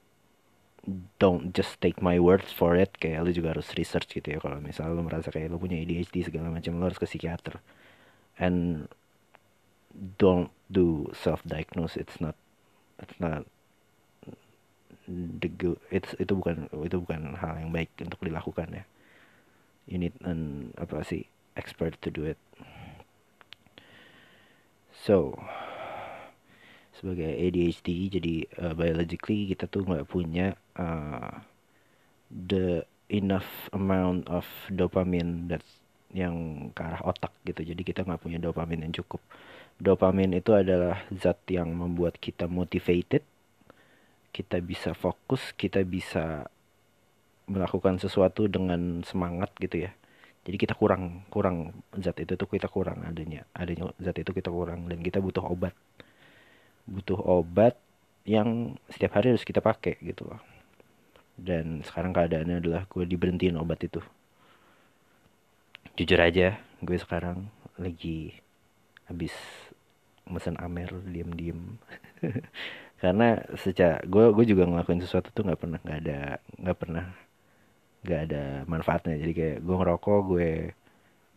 don't 1.23 1.55
just 1.55 1.79
take 1.79 2.03
my 2.03 2.19
words 2.19 2.51
for 2.51 2.75
it 2.75 2.91
kayak 2.99 3.23
lo 3.23 3.31
juga 3.31 3.55
harus 3.55 3.71
research 3.79 4.19
gitu 4.19 4.35
ya 4.35 4.39
kalau 4.43 4.59
misalnya 4.59 4.99
lo 4.99 5.07
merasa 5.07 5.31
kayak 5.31 5.55
lo 5.55 5.59
punya 5.63 5.79
ADHD 5.79 6.27
segala 6.27 6.51
macam 6.51 6.75
lo 6.79 6.91
harus 6.91 6.99
ke 6.99 7.07
psikiater. 7.07 7.63
And 8.35 8.91
don't 10.19 10.51
do 10.67 11.07
self 11.15 11.47
diagnose 11.47 11.95
it's 11.95 12.19
not 12.19 12.35
it's 12.99 13.15
not 13.21 13.47
the 15.07 15.51
good 15.51 15.79
it's 15.95 16.19
itu 16.19 16.35
bukan 16.35 16.67
itu 16.83 16.97
bukan 16.99 17.39
hal 17.39 17.63
yang 17.63 17.71
baik 17.71 17.95
untuk 18.03 18.19
dilakukan 18.19 18.83
ya. 18.83 18.85
You 19.87 20.03
need 20.03 20.19
an 20.27 20.75
apa 20.83 21.07
sih 21.07 21.31
expert 21.55 21.95
to 22.03 22.11
do 22.11 22.27
it. 22.27 22.39
So 24.91 25.39
sebagai 27.03 27.35
ADHD 27.35 27.89
jadi 28.15 28.35
uh, 28.63 28.75
biologically 28.79 29.51
kita 29.51 29.67
tuh 29.67 29.83
nggak 29.83 30.07
punya 30.07 30.55
uh, 30.79 31.43
the 32.31 32.87
enough 33.11 33.67
amount 33.75 34.31
of 34.31 34.47
dopamine 34.71 35.51
that 35.51 35.67
yang 36.15 36.69
ke 36.77 36.81
arah 36.85 37.03
otak 37.03 37.33
gitu. 37.43 37.75
Jadi 37.75 37.83
kita 37.83 38.07
nggak 38.07 38.23
punya 38.23 38.39
dopamine 38.39 38.87
yang 38.87 38.95
cukup. 39.03 39.19
Dopamine 39.81 40.39
itu 40.39 40.55
adalah 40.55 41.03
zat 41.11 41.41
yang 41.51 41.75
membuat 41.75 42.21
kita 42.23 42.47
motivated 42.47 43.27
kita 44.33 44.65
bisa 44.65 44.97
fokus 44.97 45.53
kita 45.53 45.85
bisa 45.85 46.49
melakukan 47.45 48.01
sesuatu 48.01 48.49
dengan 48.49 49.05
semangat 49.05 49.53
gitu 49.61 49.85
ya. 49.89 49.93
Jadi 50.43 50.57
kita 50.59 50.75
kurang 50.75 51.29
kurang 51.29 51.85
zat 52.01 52.17
itu 52.19 52.35
tuh 52.35 52.49
kita 52.49 52.67
kurang 52.67 53.05
adanya 53.05 53.45
adanya 53.55 53.93
zat 54.01 54.17
itu 54.19 54.33
kita 54.33 54.49
kurang 54.51 54.89
dan 54.91 54.99
kita 55.05 55.21
butuh 55.21 55.45
obat 55.45 55.77
butuh 56.87 57.19
obat 57.19 57.79
yang 58.23 58.79
setiap 58.91 59.19
hari 59.19 59.35
harus 59.35 59.47
kita 59.47 59.59
pakai 59.59 59.99
gitu 60.03 60.27
loh. 60.27 60.41
Dan 61.35 61.83
sekarang 61.83 62.15
keadaannya 62.15 62.63
adalah 62.63 62.83
gue 62.87 63.05
diberhentiin 63.07 63.59
obat 63.59 63.83
itu. 63.83 63.99
Jujur 65.99 66.21
aja 66.23 66.57
gue 66.83 66.99
sekarang 66.99 67.51
lagi 67.79 68.35
habis 69.07 69.35
mesen 70.27 70.55
Amer 70.63 70.91
diem-diem. 71.03 71.79
Karena 73.03 73.43
sejak 73.59 74.07
gue 74.07 74.31
gue 74.31 74.45
juga 74.47 74.71
ngelakuin 74.71 75.03
sesuatu 75.03 75.35
tuh 75.35 75.43
nggak 75.43 75.61
pernah 75.61 75.79
nggak 75.83 75.99
ada 76.07 76.21
nggak 76.63 76.79
pernah 76.79 77.07
gak 78.03 78.21
ada 78.31 78.45
manfaatnya. 78.67 79.15
Jadi 79.15 79.33
kayak 79.35 79.59
gue 79.63 79.77
ngerokok 79.79 80.21
gue 80.27 80.51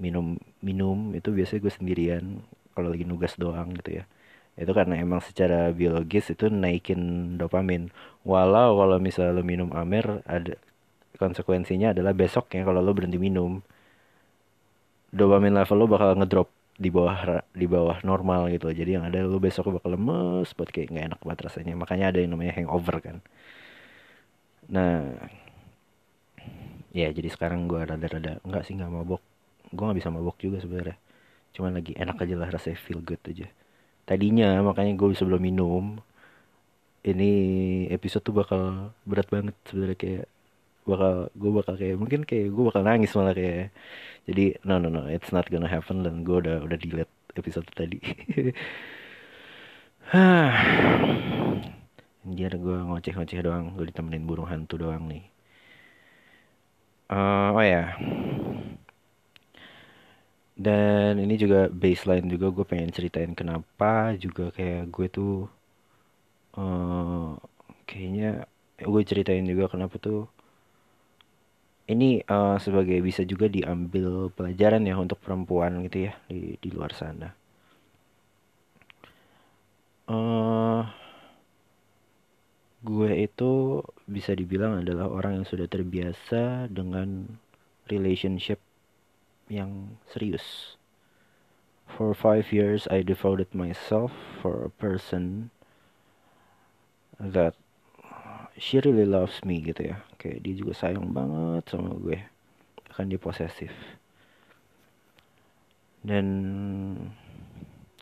minum 0.02 0.34
minum 0.66 1.14
itu 1.14 1.30
biasanya 1.30 1.62
gue 1.62 1.74
sendirian. 1.74 2.25
Kalau 2.74 2.92
lagi 2.92 3.06
nugas 3.08 3.38
doang 3.38 3.72
gitu 3.78 4.02
ya 4.02 4.06
itu 4.56 4.72
karena 4.72 4.96
emang 5.04 5.20
secara 5.20 5.68
biologis 5.76 6.32
itu 6.32 6.48
naikin 6.48 7.36
dopamin. 7.36 7.92
Walau 8.24 8.80
kalau 8.80 8.98
misalnya 9.04 9.36
lo 9.36 9.44
minum 9.44 9.70
amer 9.76 10.24
ada 10.24 10.56
konsekuensinya 11.20 11.92
adalah 11.92 12.16
besoknya 12.16 12.64
kalau 12.64 12.80
lo 12.80 12.92
berhenti 12.96 13.20
minum 13.20 13.60
dopamin 15.12 15.54
level 15.60 15.78
lo 15.84 15.86
bakal 15.92 16.10
ngedrop 16.20 16.50
di 16.76 16.90
bawah 16.92 17.44
di 17.52 17.68
bawah 17.68 18.00
normal 18.08 18.48
gitu. 18.56 18.72
Jadi 18.72 18.96
yang 18.96 19.04
ada 19.08 19.28
lo 19.28 19.40
besok 19.44 19.76
bakal 19.76 19.92
lemes 20.00 20.48
buat 20.56 20.70
kayak 20.72 20.88
nggak 20.92 21.06
enak 21.12 21.20
banget 21.28 21.40
rasanya. 21.52 21.74
Makanya 21.76 22.06
ada 22.16 22.20
yang 22.24 22.32
namanya 22.32 22.54
hangover 22.56 22.96
kan. 23.04 23.18
Nah 24.72 25.20
ya 26.96 27.12
jadi 27.12 27.28
sekarang 27.28 27.68
gue 27.68 27.84
rada-rada 27.84 28.40
nggak 28.48 28.64
sih 28.64 28.80
nggak 28.80 28.88
mabok. 28.88 29.20
Gue 29.76 29.84
nggak 29.84 30.00
bisa 30.00 30.10
mabok 30.16 30.40
juga 30.40 30.64
sebenarnya. 30.64 30.96
Cuman 31.52 31.76
lagi 31.76 31.92
enak 32.00 32.24
aja 32.24 32.36
lah 32.40 32.48
rasanya 32.56 32.80
feel 32.80 33.04
good 33.04 33.20
aja 33.28 33.48
tadinya 34.10 34.62
makanya 34.62 34.94
gue 35.00 35.08
bisa 35.14 35.24
belum 35.28 35.42
minum 35.42 35.84
ini 37.06 37.30
episode 37.94 38.26
tuh 38.26 38.34
bakal 38.34 38.62
berat 39.06 39.30
banget 39.30 39.56
sebenarnya 39.70 39.98
kayak 39.98 40.26
bakal 40.86 41.34
gue 41.34 41.52
bakal 41.54 41.74
kayak 41.82 41.98
mungkin 41.98 42.22
kayak 42.30 42.54
gue 42.54 42.64
bakal 42.70 42.82
nangis 42.86 43.12
malah 43.18 43.34
kayak 43.34 43.74
jadi 44.30 44.62
no 44.66 44.78
no 44.78 44.90
no 44.94 45.10
it's 45.10 45.34
not 45.34 45.50
gonna 45.50 45.70
happen 45.70 46.06
dan 46.06 46.22
gue 46.22 46.38
udah 46.38 46.62
udah 46.66 46.78
delete 46.78 47.14
episode 47.36 47.68
tadi. 47.74 48.00
Anjir 52.26 52.58
gue 52.58 52.78
ngoceh-ngoceh 52.90 53.38
doang 53.46 53.78
Gue 53.78 53.86
ditemenin 53.90 54.26
burung 54.26 54.50
hantu 54.50 54.82
doang 54.82 55.06
nih. 55.10 55.26
Uh, 57.06 57.54
oh 57.54 57.62
ya 57.62 57.94
dan 60.56 61.20
ini 61.20 61.36
juga 61.36 61.68
baseline 61.68 62.28
juga 62.32 62.48
gue 62.56 62.66
pengen 62.72 62.92
ceritain 62.96 63.34
kenapa 63.36 64.16
juga 64.24 64.44
kayak 64.56 64.84
gue 64.96 65.08
tuh 65.12 65.34
uh, 66.58 67.36
kayaknya 67.88 68.48
gue 68.80 69.02
ceritain 69.10 69.46
juga 69.52 69.66
kenapa 69.72 69.96
tuh 70.00 70.28
ini 71.86 72.18
uh, 72.26 72.58
sebagai 72.58 72.98
bisa 73.08 73.22
juga 73.32 73.46
diambil 73.46 74.34
pelajaran 74.34 74.82
ya 74.90 74.96
untuk 74.98 75.22
perempuan 75.22 75.86
gitu 75.86 76.10
ya 76.10 76.14
di 76.26 76.58
di 76.58 76.70
luar 76.74 76.92
sana. 76.98 77.30
Uh, 80.06 80.86
gue 82.86 83.12
itu 83.26 83.82
bisa 84.06 84.32
dibilang 84.38 84.82
adalah 84.82 85.10
orang 85.10 85.42
yang 85.42 85.48
sudah 85.50 85.66
terbiasa 85.66 86.70
dengan 86.70 87.26
relationship 87.90 88.62
yang 89.52 90.02
serius. 90.10 90.78
For 91.86 92.18
five 92.18 92.50
years, 92.50 92.90
I 92.90 93.06
devoted 93.06 93.54
myself 93.54 94.12
for 94.42 94.66
a 94.66 94.74
person 94.74 95.54
that 97.22 97.54
she 98.58 98.82
really 98.82 99.06
loves 99.06 99.46
me 99.46 99.62
gitu 99.62 99.94
ya. 99.94 99.98
Kayak 100.18 100.42
dia 100.42 100.54
juga 100.58 100.74
sayang 100.74 101.14
banget 101.14 101.64
sama 101.70 101.94
gue. 101.96 102.25
Akan 102.90 103.14
dia 103.14 103.22
posesif. 103.22 103.72
Dan 106.02 106.25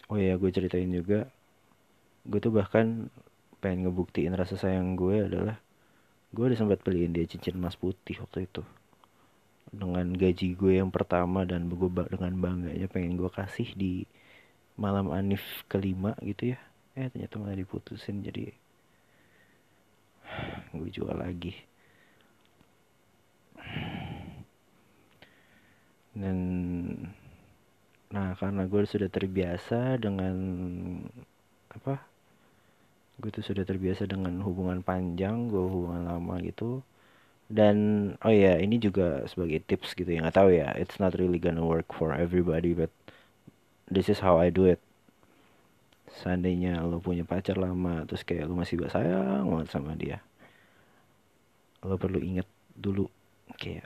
oh 0.08 0.20
ya 0.20 0.40
gue 0.40 0.50
ceritain 0.52 0.92
juga, 0.92 1.28
gue 2.24 2.40
tuh 2.40 2.56
bahkan 2.56 3.12
pengen 3.64 3.88
ngebuktiin 3.88 4.36
rasa 4.36 4.60
sayang 4.60 5.00
gue 5.00 5.24
adalah 5.24 5.56
gue 6.36 6.44
udah 6.44 6.60
sempat 6.60 6.84
beliin 6.84 7.16
dia 7.16 7.24
cincin 7.24 7.56
emas 7.56 7.80
putih 7.80 8.20
waktu 8.20 8.44
itu 8.44 8.60
dengan 9.72 10.06
gaji 10.14 10.54
gue 10.54 10.82
yang 10.82 10.92
pertama 10.92 11.48
dan 11.48 11.70
gue 11.70 11.90
dengan 12.12 12.34
bangganya 12.38 12.88
pengen 12.92 13.16
gue 13.16 13.32
kasih 13.32 13.70
di 13.74 14.04
malam 14.76 15.14
Anif 15.14 15.66
kelima 15.70 16.18
gitu 16.22 16.58
ya. 16.58 16.60
Eh 16.94 17.10
ternyata 17.10 17.42
malah 17.42 17.58
diputusin 17.58 18.22
jadi 18.22 18.54
gue 20.78 20.90
jual 20.90 21.14
lagi. 21.14 21.54
Dan 26.14 26.38
nah 28.14 28.38
karena 28.38 28.70
gue 28.70 28.82
sudah 28.86 29.10
terbiasa 29.10 29.98
dengan 29.98 30.36
apa? 31.74 31.98
Gue 33.18 33.30
tuh 33.34 33.46
sudah 33.46 33.66
terbiasa 33.66 34.06
dengan 34.06 34.38
hubungan 34.46 34.86
panjang 34.86 35.50
gue 35.50 35.62
hubungan 35.62 36.06
lama 36.10 36.38
gitu 36.46 36.86
dan 37.54 37.78
oh 38.26 38.34
ya 38.34 38.58
ini 38.58 38.82
juga 38.82 39.22
sebagai 39.30 39.62
tips 39.62 39.94
gitu 39.94 40.10
ya 40.10 40.26
nggak 40.26 40.38
tahu 40.42 40.50
ya 40.58 40.74
it's 40.74 40.98
not 40.98 41.14
really 41.22 41.38
gonna 41.38 41.62
work 41.62 41.86
for 41.94 42.10
everybody 42.10 42.74
but 42.74 42.90
this 43.86 44.10
is 44.10 44.26
how 44.26 44.42
I 44.42 44.50
do 44.50 44.66
it. 44.66 44.82
Seandainya 46.10 46.82
lo 46.82 46.98
punya 46.98 47.26
pacar 47.26 47.62
lama 47.62 48.10
terus 48.10 48.26
kayak 48.26 48.50
lo 48.50 48.58
masih 48.58 48.82
sayang 48.90 49.46
banget 49.46 49.70
sama 49.70 49.94
dia. 49.94 50.26
Lo 51.86 52.02
perlu 52.02 52.18
inget 52.18 52.50
dulu 52.74 53.06
kayak 53.62 53.86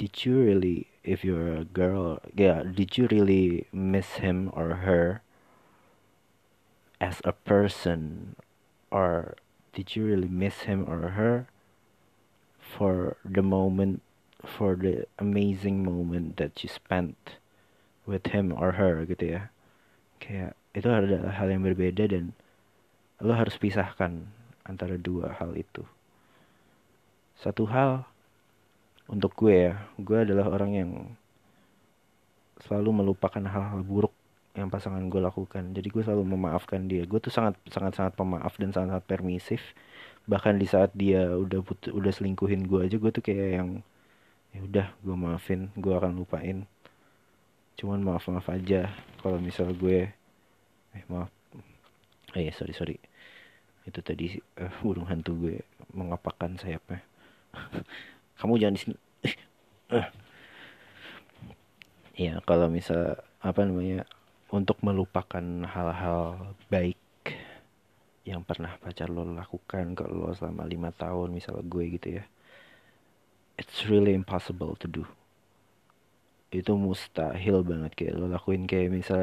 did 0.00 0.12
you 0.24 0.40
really 0.40 0.88
if 1.04 1.20
you're 1.20 1.52
a 1.52 1.68
girl 1.68 2.20
yeah 2.32 2.64
did 2.64 2.96
you 2.96 3.08
really 3.12 3.68
miss 3.72 4.24
him 4.24 4.48
or 4.56 4.88
her 4.88 5.20
as 6.96 7.20
a 7.28 7.36
person? 7.36 8.32
Or 8.88 9.36
did 9.76 9.92
you 9.92 10.08
really 10.08 10.30
miss 10.30 10.64
him 10.64 10.88
or 10.88 11.12
her 11.12 11.52
for 12.74 13.14
the 13.22 13.42
moment 13.42 14.02
for 14.42 14.74
the 14.74 15.06
amazing 15.18 15.82
moment 15.86 16.38
that 16.38 16.62
you 16.62 16.68
spent 16.70 17.38
with 18.06 18.30
him 18.30 18.54
or 18.54 18.78
her 18.78 19.02
gitu 19.06 19.38
ya. 19.38 19.42
Kayak 20.22 20.54
itu 20.74 20.86
adalah 20.86 21.34
hal 21.34 21.48
yang 21.50 21.66
berbeda 21.66 22.10
dan 22.10 22.34
lo 23.22 23.32
harus 23.32 23.56
pisahkan 23.56 24.26
antara 24.66 24.98
dua 24.98 25.34
hal 25.38 25.54
itu. 25.56 25.82
Satu 27.36 27.68
hal 27.68 28.06
untuk 29.06 29.34
gue 29.38 29.70
ya 29.70 29.74
gue 29.98 30.18
adalah 30.18 30.50
orang 30.50 30.72
yang 30.74 30.90
selalu 32.60 33.04
melupakan 33.04 33.42
hal-hal 33.44 33.84
buruk 33.84 34.14
yang 34.56 34.72
pasangan 34.72 35.04
gue 35.12 35.20
lakukan. 35.20 35.76
Jadi 35.76 35.88
gue 35.92 36.02
selalu 36.02 36.24
memaafkan 36.32 36.88
dia. 36.88 37.04
Gue 37.04 37.20
tuh 37.20 37.28
sangat 37.28 37.60
sangat 37.68 37.92
sangat 37.96 38.16
pemaaf 38.16 38.56
dan 38.56 38.72
sangat, 38.72 38.96
sangat 38.96 39.04
permisif 39.04 39.60
bahkan 40.26 40.58
di 40.58 40.66
saat 40.66 40.90
dia 40.92 41.30
udah 41.30 41.62
put 41.62 41.78
udah 41.86 42.10
selingkuhin 42.10 42.66
gue 42.66 42.90
aja 42.90 42.96
gue 42.98 43.10
tuh 43.14 43.22
kayak 43.22 43.50
yang 43.62 43.70
ya 44.50 44.60
udah 44.66 44.86
gue 45.00 45.16
maafin 45.16 45.70
gue 45.78 45.94
akan 45.94 46.18
lupain. 46.18 46.66
Cuman 47.78 48.02
maaf 48.02 48.26
maaf 48.26 48.50
aja 48.50 48.90
kalau 49.22 49.38
misal 49.38 49.70
gue 49.70 50.10
eh 50.96 51.04
maaf. 51.06 51.30
Eh 52.34 52.50
sorry 52.50 52.74
sorry. 52.74 52.96
Itu 53.86 54.02
tadi 54.02 54.34
uh, 54.58 54.72
burung 54.82 55.06
hantu 55.06 55.38
gue 55.38 55.56
mengapakan 55.94 56.58
sayapnya. 56.58 57.00
Kamu 58.42 58.58
jangan 58.58 58.74
di 58.74 58.80
sini. 58.82 58.96
Uh. 59.86 60.08
ya 62.18 62.42
kalau 62.42 62.66
misal 62.66 63.14
apa 63.38 63.62
namanya 63.62 64.02
untuk 64.50 64.82
melupakan 64.82 65.44
hal-hal 65.62 66.50
baik 66.66 66.98
yang 68.26 68.42
pernah 68.42 68.74
pacar 68.82 69.06
lo 69.06 69.22
lakukan 69.22 69.94
ke 69.94 70.02
lo 70.10 70.34
selama 70.34 70.66
lima 70.66 70.90
tahun 70.90 71.30
misal 71.30 71.62
gue 71.62 71.94
gitu 71.94 72.18
ya. 72.18 72.24
It's 73.54 73.86
really 73.86 74.18
impossible 74.18 74.74
to 74.82 74.90
do. 74.90 75.06
Itu 76.50 76.74
mustahil 76.74 77.62
banget 77.62 77.94
kayak 77.94 78.18
lo 78.18 78.26
lakuin. 78.26 78.66
Kayak 78.66 78.98
misal 78.98 79.22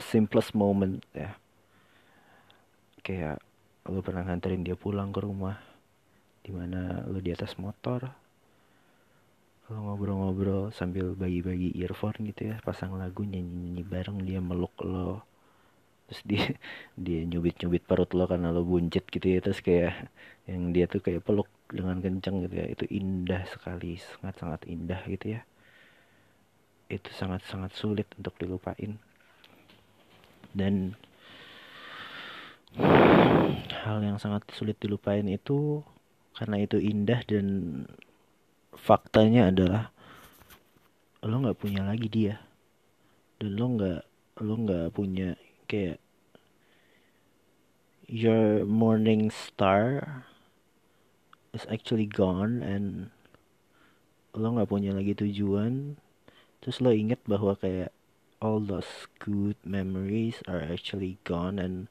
simplest 0.00 0.56
moment 0.56 1.04
ya. 1.12 1.36
Kayak 3.04 3.44
lo 3.84 4.00
pernah 4.00 4.24
nganterin 4.24 4.64
dia 4.64 4.74
pulang 4.74 5.12
ke 5.12 5.20
rumah 5.20 5.60
di 6.40 6.50
mana 6.56 7.04
lo 7.04 7.20
di 7.20 7.36
atas 7.36 7.60
motor. 7.60 8.08
Lo 9.68 9.76
ngobrol-ngobrol 9.84 10.72
sambil 10.72 11.12
bagi-bagi 11.12 11.76
earphone 11.76 12.24
gitu 12.32 12.50
ya 12.50 12.58
pasang 12.64 12.96
lagu 12.96 13.20
nyanyi-nyanyi 13.20 13.84
bareng 13.84 14.18
dia 14.24 14.40
meluk 14.40 14.74
lo 14.80 15.29
terus 16.10 16.26
dia 16.26 16.44
dia 16.98 17.22
nyubit-nyubit 17.22 17.86
perut 17.86 18.10
lo 18.18 18.26
karena 18.26 18.50
lo 18.50 18.66
buncit 18.66 19.06
gitu 19.06 19.22
ya. 19.30 19.38
Terus 19.38 19.62
kayak 19.62 20.10
yang 20.50 20.74
dia 20.74 20.90
tuh 20.90 20.98
kayak 20.98 21.22
peluk 21.22 21.46
dengan 21.70 22.02
kencang 22.02 22.42
gitu 22.50 22.54
ya. 22.58 22.66
Itu 22.66 22.84
indah 22.90 23.46
sekali 23.46 23.94
sangat-sangat 23.94 24.66
indah 24.66 24.98
gitu 25.06 25.38
ya. 25.38 25.46
Itu 26.90 27.06
sangat-sangat 27.14 27.70
sulit 27.78 28.10
untuk 28.18 28.34
dilupain. 28.42 28.98
Dan 30.50 30.98
hal 33.86 34.02
yang 34.02 34.18
sangat 34.18 34.50
sulit 34.50 34.74
dilupain 34.82 35.22
itu 35.30 35.86
karena 36.34 36.58
itu 36.58 36.82
indah 36.82 37.22
dan 37.22 37.46
faktanya 38.74 39.54
adalah 39.54 39.94
lo 41.22 41.38
nggak 41.38 41.58
punya 41.62 41.86
lagi 41.86 42.10
dia. 42.10 42.42
Dan 43.38 43.54
lo 43.54 43.66
nggak 43.78 44.02
lo 44.42 44.54
nggak 44.58 44.90
punya 44.90 45.38
kayak 45.70 46.02
your 48.10 48.66
morning 48.66 49.30
star 49.30 50.02
is 51.54 51.62
actually 51.70 52.10
gone 52.10 52.58
and 52.58 53.14
lo 54.34 54.50
nggak 54.50 54.70
punya 54.70 54.90
lagi 54.90 55.14
tujuan. 55.14 55.94
Terus 56.58 56.82
lo 56.82 56.90
inget 56.90 57.22
bahwa 57.24 57.54
kayak 57.54 57.94
all 58.42 58.58
those 58.58 59.06
good 59.22 59.56
memories 59.62 60.42
are 60.50 60.58
actually 60.58 61.22
gone 61.22 61.62
and 61.62 61.86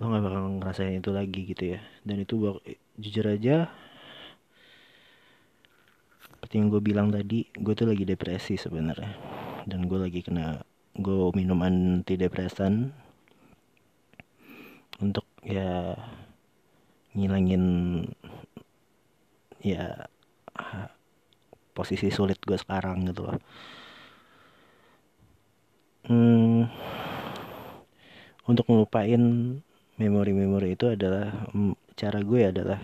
lo 0.00 0.08
gak 0.12 0.24
bakal 0.24 0.44
ngerasain 0.58 1.00
itu 1.00 1.12
lagi 1.12 1.40
gitu 1.48 1.76
ya. 1.76 1.80
Dan 2.04 2.24
itu 2.24 2.36
bak 2.40 2.64
jujur 3.00 3.24
aja 3.24 3.68
seperti 6.20 6.56
yang 6.56 6.72
gue 6.72 6.80
bilang 6.80 7.08
tadi 7.12 7.48
gue 7.52 7.74
tuh 7.76 7.88
lagi 7.88 8.04
depresi 8.08 8.56
sebenarnya. 8.56 9.12
Dan 9.68 9.84
gue 9.88 9.98
lagi 10.00 10.24
kena 10.24 10.64
gue 10.98 11.30
minum 11.38 11.60
antidepresan 11.62 12.90
untuk 15.00 15.24
ya 15.46 15.96
ngilangin 17.14 17.64
ya 19.60 20.06
posisi 21.72 22.12
sulit 22.12 22.36
gue 22.44 22.58
sekarang 22.60 23.08
gitu 23.08 23.24
loh. 23.24 23.38
Hmm, 26.10 26.66
untuk 28.48 28.66
ngelupain 28.66 29.22
memori-memori 30.00 30.74
itu 30.74 30.90
adalah 30.90 31.30
cara 31.94 32.18
gue 32.24 32.40
adalah 32.40 32.80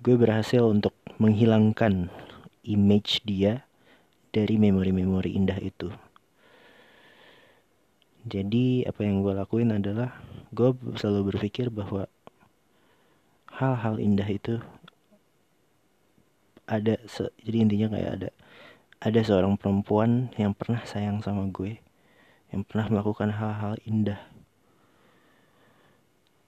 gue 0.00 0.14
berhasil 0.14 0.62
untuk 0.64 0.94
menghilangkan 1.18 2.08
image 2.64 3.20
dia 3.26 3.66
dari 4.30 4.56
memori-memori 4.56 5.34
indah 5.34 5.58
itu 5.60 5.92
jadi 8.24 8.88
apa 8.88 9.04
yang 9.04 9.20
gue 9.20 9.36
lakuin 9.36 9.76
adalah 9.76 10.16
gue 10.56 10.72
selalu 10.96 11.36
berpikir 11.36 11.68
bahwa 11.68 12.08
hal-hal 13.52 14.00
indah 14.00 14.26
itu 14.26 14.58
ada 16.64 16.96
se 17.04 17.28
jadi 17.44 17.68
intinya 17.68 17.92
kayak 17.92 18.10
ada 18.16 18.30
ada 19.04 19.20
seorang 19.20 19.60
perempuan 19.60 20.32
yang 20.40 20.56
pernah 20.56 20.80
sayang 20.88 21.20
sama 21.20 21.44
gue 21.52 21.84
yang 22.54 22.62
pernah 22.62 22.86
melakukan 22.86 23.34
hal-hal 23.34 23.74
indah. 23.82 24.22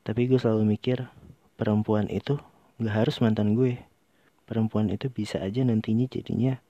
Tapi 0.07 0.31
gue 0.31 0.39
selalu 0.39 0.79
mikir 0.79 1.11
perempuan 1.59 2.07
itu 2.07 2.39
gak 2.79 2.95
harus 2.95 3.19
mantan 3.19 3.59
gue. 3.59 3.83
Perempuan 4.47 4.87
itu 4.95 5.11
bisa 5.11 5.43
aja 5.43 5.67
nantinya 5.67 6.07
jadinya 6.07 6.63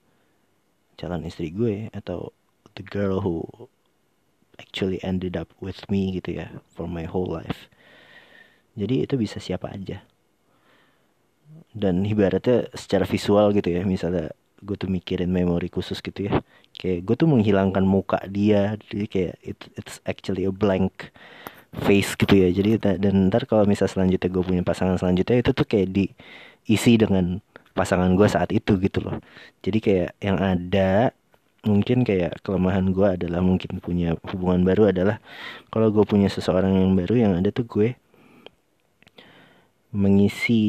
calon 0.97 1.21
istri 1.29 1.53
gue 1.53 1.93
atau 1.93 2.33
the 2.73 2.81
girl 2.81 3.21
who 3.21 3.69
actually 4.57 4.99
ended 5.05 5.37
up 5.37 5.49
with 5.61 5.81
me 5.89 6.13
gitu 6.17 6.41
ya 6.41 6.49
for 6.73 6.85
my 6.89 7.05
whole 7.05 7.29
life. 7.29 7.69
Jadi 8.77 9.05
itu 9.05 9.15
bisa 9.17 9.41
siapa 9.41 9.73
aja. 9.73 10.05
Dan 11.73 12.05
ibaratnya 12.05 12.69
secara 12.73 13.05
visual 13.07 13.53
gitu 13.55 13.69
ya 13.71 13.81
misalnya 13.85 14.33
gue 14.57 14.73
tuh 14.73 14.89
mikirin 14.89 15.29
memori 15.29 15.69
khusus 15.69 16.01
gitu 16.01 16.25
ya 16.25 16.41
kayak 16.81 17.05
gue 17.05 17.13
tuh 17.13 17.29
menghilangkan 17.29 17.85
muka 17.85 18.17
dia 18.25 18.73
jadi 18.89 19.05
kayak 19.05 19.35
it, 19.45 19.59
it's 19.77 20.01
actually 20.09 20.49
a 20.49 20.53
blank 20.53 21.13
face 21.85 22.15
gitu 22.17 22.33
ya. 22.33 22.49
Jadi 22.49 22.81
dan 22.81 23.29
ntar 23.29 23.45
kalau 23.45 23.67
misal 23.67 23.85
selanjutnya 23.91 24.29
gue 24.31 24.43
punya 24.43 24.63
pasangan 24.65 24.97
selanjutnya 24.97 25.43
itu 25.43 25.51
tuh 25.53 25.67
kayak 25.67 25.87
diisi 25.93 26.93
dengan 26.97 27.43
pasangan 27.77 28.17
gue 28.17 28.27
saat 28.29 28.49
itu 28.55 28.79
gitu 28.81 29.03
loh. 29.05 29.21
Jadi 29.61 29.77
kayak 29.83 30.09
yang 30.23 30.37
ada 30.41 31.13
mungkin 31.67 32.07
kayak 32.07 32.41
kelemahan 32.45 32.95
gue 32.95 33.07
adalah 33.15 33.39
mungkin 33.43 33.83
punya 33.83 34.15
hubungan 34.31 34.63
baru 34.63 34.89
adalah 34.95 35.17
kalau 35.71 35.91
gue 35.95 36.05
punya 36.07 36.31
seseorang 36.31 36.73
yang 36.79 36.91
baru 36.95 37.13
yang 37.23 37.33
ada 37.39 37.49
tuh 37.51 37.67
gue 37.67 37.89
mengisi 39.91 40.63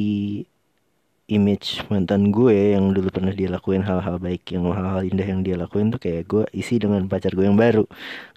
image 1.28 1.84
mantan 1.92 2.32
gue 2.32 2.72
yang 2.72 2.96
dulu 2.96 3.12
pernah 3.12 3.32
dia 3.36 3.52
lakuin 3.52 3.84
hal-hal 3.84 4.16
baik 4.16 4.48
yang 4.48 4.64
hal-hal 4.72 5.04
indah 5.04 5.26
yang 5.28 5.40
dia 5.44 5.56
lakuin 5.60 5.92
tuh 5.92 6.00
kayak 6.00 6.24
gue 6.24 6.44
isi 6.56 6.80
dengan 6.80 7.04
pacar 7.04 7.36
gue 7.36 7.44
yang 7.44 7.58
baru. 7.58 7.84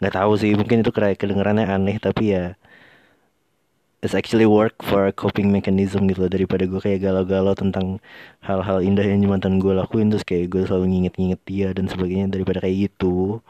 Nggak 0.04 0.14
tahu 0.20 0.32
sih 0.36 0.52
mungkin 0.60 0.84
itu 0.84 0.92
kayak 0.92 1.16
kedengarannya 1.22 1.66
aneh 1.72 1.98
tapi 2.04 2.36
ya 2.36 2.60
it's 4.02 4.18
actually 4.18 4.50
work 4.50 4.74
for 4.82 5.06
a 5.06 5.14
coping 5.14 5.54
mechanism 5.54 6.10
gitu 6.10 6.26
loh. 6.26 6.32
Daripada 6.34 6.66
gue 6.66 6.82
kayak 6.82 7.06
galau-galau 7.06 7.54
tentang 7.54 8.02
hal-hal 8.42 8.82
indah 8.82 9.06
yang 9.06 9.22
mantan 9.30 9.62
gue 9.62 9.78
lakuin 9.78 10.10
terus 10.10 10.26
kayak 10.26 10.50
gue 10.50 10.66
selalu 10.66 10.86
nginget-nginget 10.98 11.42
dia 11.46 11.68
dan 11.70 11.86
sebagainya 11.86 12.34
daripada 12.34 12.66
kayak 12.66 12.90
gitu 12.90 13.46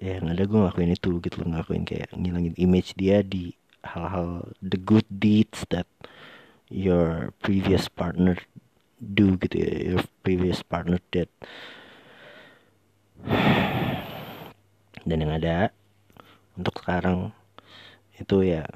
ya 0.00 0.22
yang 0.22 0.30
ada 0.32 0.42
gue 0.48 0.58
ngelakuin 0.58 0.96
itu 0.96 1.20
gitu 1.20 1.36
loh. 1.44 1.48
Ngelakuin 1.52 1.84
kayak 1.84 2.08
ngilangin 2.16 2.56
image 2.56 2.96
dia 2.96 3.20
di 3.20 3.52
hal-hal 3.84 4.48
the 4.64 4.80
good 4.80 5.04
deeds 5.12 5.68
that 5.68 5.86
your 6.72 7.36
previous 7.44 7.92
partner 7.92 8.40
do 8.96 9.36
gitu 9.36 9.56
ya. 9.60 9.72
Your 9.92 10.02
previous 10.24 10.64
partner 10.64 10.96
did. 11.12 11.28
Dan 15.08 15.24
yang 15.24 15.32
ada 15.36 15.72
untuk 16.56 16.80
sekarang 16.80 17.32
itu 18.18 18.42
ya 18.42 18.66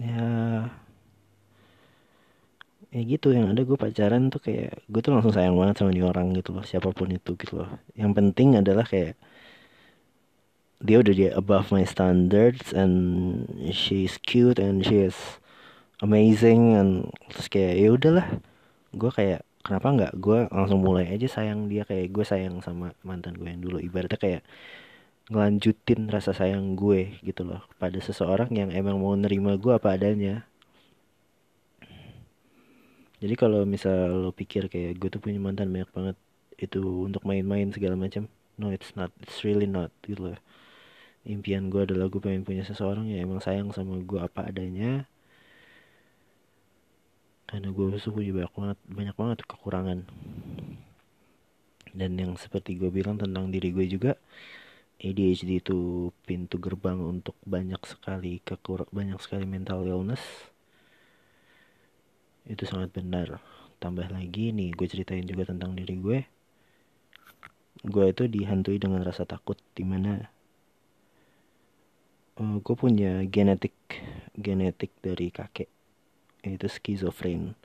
ya. 0.00 0.24
Ya 2.94 3.02
gitu 3.12 3.34
yang 3.36 3.52
ada 3.52 3.60
gue 3.68 3.76
pacaran 3.76 4.32
tuh 4.32 4.40
kayak 4.40 4.70
gue 4.88 5.00
tuh 5.04 5.12
langsung 5.12 5.34
sayang 5.34 5.56
banget 5.60 5.74
sama 5.82 5.90
dia 5.92 6.06
orang 6.06 6.32
gitu 6.38 6.50
loh 6.56 6.64
siapa 6.64 6.88
pun 6.96 7.08
itu 7.12 7.30
gitu 7.36 7.52
loh. 7.60 7.68
Yang 7.98 8.12
penting 8.18 8.48
adalah 8.60 8.86
kayak 8.86 9.18
dia 10.80 10.96
udah 11.00 11.14
dia 11.16 11.30
above 11.32 11.72
my 11.72 11.84
standards 11.88 12.72
and 12.76 12.94
she's 13.72 14.20
cute 14.20 14.60
and 14.60 14.84
she 14.84 15.00
is 15.08 15.16
amazing 16.04 16.76
and 16.76 16.90
terus 17.32 17.48
kayak 17.52 17.74
ya 17.80 17.88
udahlah. 17.96 18.26
Gue 18.94 19.10
kayak 19.12 19.40
kenapa 19.66 19.86
nggak? 19.96 20.12
Gue 20.20 20.38
langsung 20.52 20.80
mulai 20.84 21.10
aja 21.10 21.26
sayang 21.28 21.68
dia 21.72 21.82
kayak 21.88 22.12
gue 22.14 22.24
sayang 22.24 22.60
sama 22.64 22.92
mantan 23.02 23.34
gue 23.36 23.48
yang 23.48 23.62
dulu. 23.64 23.78
Ibaratnya 23.82 24.20
kayak 24.20 24.42
ngelanjutin 25.26 26.06
rasa 26.06 26.30
sayang 26.30 26.78
gue 26.78 27.18
gitu 27.26 27.42
loh 27.42 27.66
pada 27.82 27.98
seseorang 27.98 28.46
yang 28.54 28.70
emang 28.70 29.02
mau 29.02 29.14
nerima 29.18 29.58
gue 29.58 29.74
apa 29.74 29.98
adanya. 29.98 30.46
Jadi 33.18 33.34
kalau 33.34 33.66
misal 33.66 34.12
lo 34.22 34.30
pikir 34.30 34.70
kayak 34.70 35.00
gue 35.02 35.08
tuh 35.10 35.18
punya 35.18 35.42
mantan 35.42 35.72
banyak 35.74 35.90
banget 35.90 36.16
itu 36.62 37.10
untuk 37.10 37.26
main-main 37.26 37.68
segala 37.74 37.98
macam 37.98 38.30
no 38.56 38.72
it's 38.72 38.96
not 38.96 39.12
it's 39.20 39.42
really 39.42 39.66
not 39.66 39.90
gitu 40.06 40.30
loh. 40.30 40.38
Impian 41.26 41.74
gue 41.74 41.82
adalah 41.82 42.06
gue 42.06 42.22
pengen 42.22 42.46
punya 42.46 42.62
seseorang 42.62 43.10
yang 43.10 43.26
emang 43.26 43.42
sayang 43.42 43.74
sama 43.74 43.98
gue 43.98 44.20
apa 44.22 44.46
adanya. 44.46 45.10
Karena 47.50 47.74
gue 47.74 47.98
tuh 47.98 48.14
punya 48.14 48.30
banyak 48.30 48.52
banget 48.54 48.78
banyak 48.86 49.16
banget 49.18 49.38
kekurangan. 49.42 49.98
Dan 51.96 52.14
yang 52.14 52.38
seperti 52.38 52.78
gue 52.78 52.94
bilang 52.94 53.18
tentang 53.18 53.50
diri 53.50 53.74
gue 53.74 53.90
juga 53.90 54.14
ADHD 54.96 55.60
itu 55.60 56.10
pintu 56.24 56.56
gerbang 56.56 56.96
untuk 56.96 57.36
banyak 57.44 57.80
sekali 57.84 58.40
kekur 58.40 58.88
banyak 58.88 59.20
sekali 59.20 59.44
mental 59.44 59.84
illness. 59.84 60.22
Itu 62.48 62.64
sangat 62.64 62.96
benar. 62.96 63.40
Tambah 63.76 64.08
lagi 64.08 64.56
nih 64.56 64.72
gue 64.72 64.86
ceritain 64.88 65.26
juga 65.28 65.52
tentang 65.52 65.76
diri 65.76 65.94
gue. 66.00 66.18
Gue 67.84 68.04
itu 68.08 68.24
dihantui 68.24 68.80
dengan 68.80 69.04
rasa 69.04 69.28
takut 69.28 69.60
di 69.76 69.84
mana 69.84 70.32
uh, 72.40 72.56
gue 72.60 72.76
punya 72.76 73.24
genetik 73.28 73.74
genetik 74.36 74.92
dari 75.00 75.32
kakek 75.32 75.68
itu 76.46 76.68
skizofren 76.70 77.58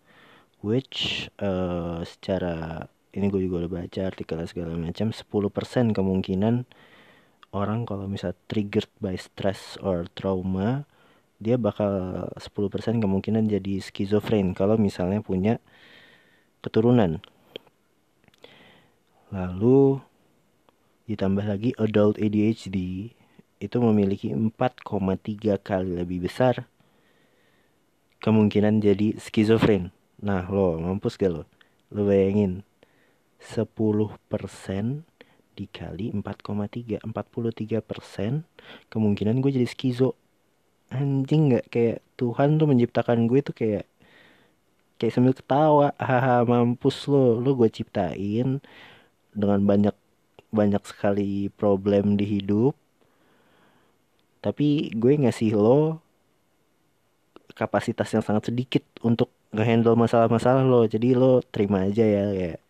which 0.65 1.29
uh, 1.37 2.01
secara 2.01 2.87
ini 3.11 3.27
gue 3.27 3.45
juga 3.45 3.65
udah 3.67 3.71
baca 3.83 4.01
artikel 4.07 4.39
segala 4.47 4.73
macam 4.79 5.11
10% 5.11 5.91
kemungkinan 5.91 6.65
orang 7.51 7.83
kalau 7.83 8.07
misal 8.07 8.31
triggered 8.47 8.89
by 9.03 9.15
stress 9.19 9.75
or 9.83 10.07
trauma 10.15 10.87
dia 11.41 11.57
bakal 11.57 12.25
10% 12.37 13.01
kemungkinan 13.01 13.49
jadi 13.49 13.81
skizofren 13.81 14.53
kalau 14.53 14.77
misalnya 14.77 15.25
punya 15.25 15.57
keturunan. 16.61 17.17
Lalu 19.33 19.97
ditambah 21.09 21.45
lagi 21.49 21.73
adult 21.81 22.21
ADHD 22.21 22.77
itu 23.57 23.77
memiliki 23.81 24.37
4,3 24.37 25.57
kali 25.57 25.97
lebih 25.97 26.29
besar 26.29 26.69
kemungkinan 28.21 28.77
jadi 28.77 29.17
skizofren. 29.17 29.89
Nah 30.21 30.45
lo 30.45 30.77
mampus 30.77 31.17
gak 31.17 31.33
lo? 31.33 31.43
Lo 31.89 32.05
bayangin 32.05 32.61
10% 33.41 33.81
dikali 35.55 36.11
4,3 36.15 37.03
43 37.03 37.81
persen 37.83 38.47
kemungkinan 38.89 39.43
gue 39.43 39.51
jadi 39.51 39.67
skizo. 39.67 40.15
Anjing 40.91 41.55
nggak 41.55 41.65
kayak 41.71 41.99
Tuhan 42.19 42.59
tuh 42.59 42.67
menciptakan 42.67 43.25
gue 43.27 43.39
tuh 43.43 43.55
kayak 43.55 43.85
kayak 44.99 45.13
sambil 45.15 45.33
ketawa. 45.35 45.95
Haha 46.01 46.43
mampus 46.45 47.09
lo. 47.09 47.39
Lo 47.41 47.57
gue 47.57 47.69
ciptain 47.71 48.61
dengan 49.31 49.59
banyak 49.65 49.95
banyak 50.51 50.83
sekali 50.85 51.49
problem 51.55 52.19
di 52.19 52.25
hidup. 52.27 52.75
Tapi 54.41 54.91
gue 54.93 55.13
ngasih 55.21 55.53
lo 55.57 56.01
kapasitas 57.53 58.09
yang 58.15 58.23
sangat 58.25 58.49
sedikit 58.49 58.83
untuk 59.03 59.29
ngehandle 59.53 59.95
masalah-masalah 59.99 60.63
lo. 60.65 60.87
Jadi 60.87 61.13
lo 61.17 61.43
terima 61.43 61.87
aja 61.87 62.03
ya 62.03 62.25
kayak 62.31 62.60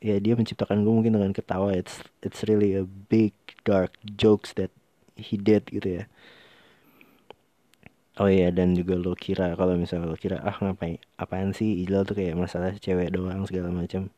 ya 0.00 0.16
dia 0.18 0.34
menciptakan 0.34 0.82
gue 0.82 0.92
mungkin 0.92 1.14
dengan 1.14 1.32
ketawa. 1.36 1.74
It's 1.74 2.02
it's 2.24 2.42
really 2.46 2.74
a 2.74 2.84
big 2.86 3.34
dark 3.62 3.94
jokes 4.04 4.54
that 4.58 4.70
he 5.18 5.38
did 5.38 5.66
gitu 5.70 6.02
ya. 6.02 6.04
Oh 8.14 8.30
iya 8.30 8.54
dan 8.54 8.78
juga 8.78 8.94
lo 8.94 9.18
kira 9.18 9.58
kalau 9.58 9.74
misalnya 9.74 10.06
lo 10.06 10.14
kira 10.14 10.38
ah 10.42 10.54
ngapain 10.62 11.02
apaan 11.18 11.50
sih? 11.50 11.82
Ijlal 11.82 12.06
tuh 12.06 12.14
kayak 12.14 12.38
masalah 12.38 12.70
cewek 12.78 13.10
doang 13.10 13.42
segala 13.46 13.74
macam 13.74 14.10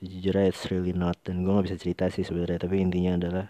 sejujurnya 0.00 0.48
it's 0.48 0.64
really 0.72 0.96
not. 0.96 1.20
Dan 1.24 1.44
gue 1.44 1.52
nggak 1.52 1.66
bisa 1.68 1.78
cerita 1.80 2.08
sih 2.08 2.24
sebenarnya 2.24 2.64
tapi 2.64 2.80
intinya 2.80 3.20
adalah 3.20 3.46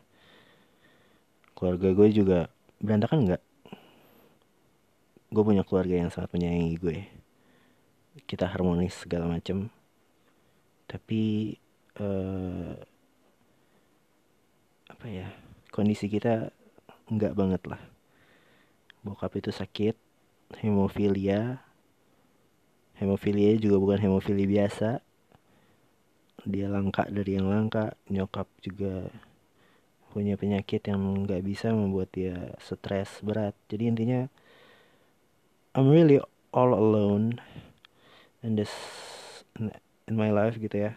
keluarga 1.54 1.94
gue 1.94 2.08
juga 2.10 2.38
berantakan 2.82 3.18
nggak? 3.30 3.42
Gue 5.32 5.42
punya 5.46 5.62
keluarga 5.62 5.94
yang 5.94 6.10
sangat 6.10 6.34
menyayangi 6.34 6.76
gue 6.76 6.98
kita 8.28 8.44
harmonis 8.44 9.04
segala 9.04 9.24
macam 9.24 9.72
tapi 10.92 11.56
uh, 11.96 12.76
apa 14.92 15.06
ya 15.08 15.32
kondisi 15.72 16.12
kita 16.12 16.52
enggak 17.08 17.32
banget 17.32 17.64
lah. 17.64 17.80
Bokap 19.00 19.40
itu 19.40 19.48
sakit 19.48 19.96
hemofilia. 20.60 21.64
Hemofilia 23.00 23.56
juga 23.56 23.80
bukan 23.80 23.98
hemofilia 24.04 24.46
biasa. 24.46 25.00
Dia 26.44 26.68
langka 26.68 27.08
dari 27.08 27.40
yang 27.40 27.48
langka. 27.48 27.96
Nyokap 28.12 28.46
juga 28.60 29.08
punya 30.12 30.36
penyakit 30.36 30.84
yang 30.92 31.24
nggak 31.24 31.40
bisa 31.40 31.72
membuat 31.72 32.12
dia 32.12 32.52
stres 32.60 33.24
berat. 33.24 33.56
Jadi 33.72 33.88
intinya 33.88 34.20
I'm 35.72 35.88
really 35.88 36.20
all 36.52 36.76
alone. 36.76 37.40
In 38.44 38.60
this 38.60 38.70
in 40.06 40.14
my 40.18 40.30
life 40.30 40.58
gitu 40.58 40.90
ya. 40.90 40.92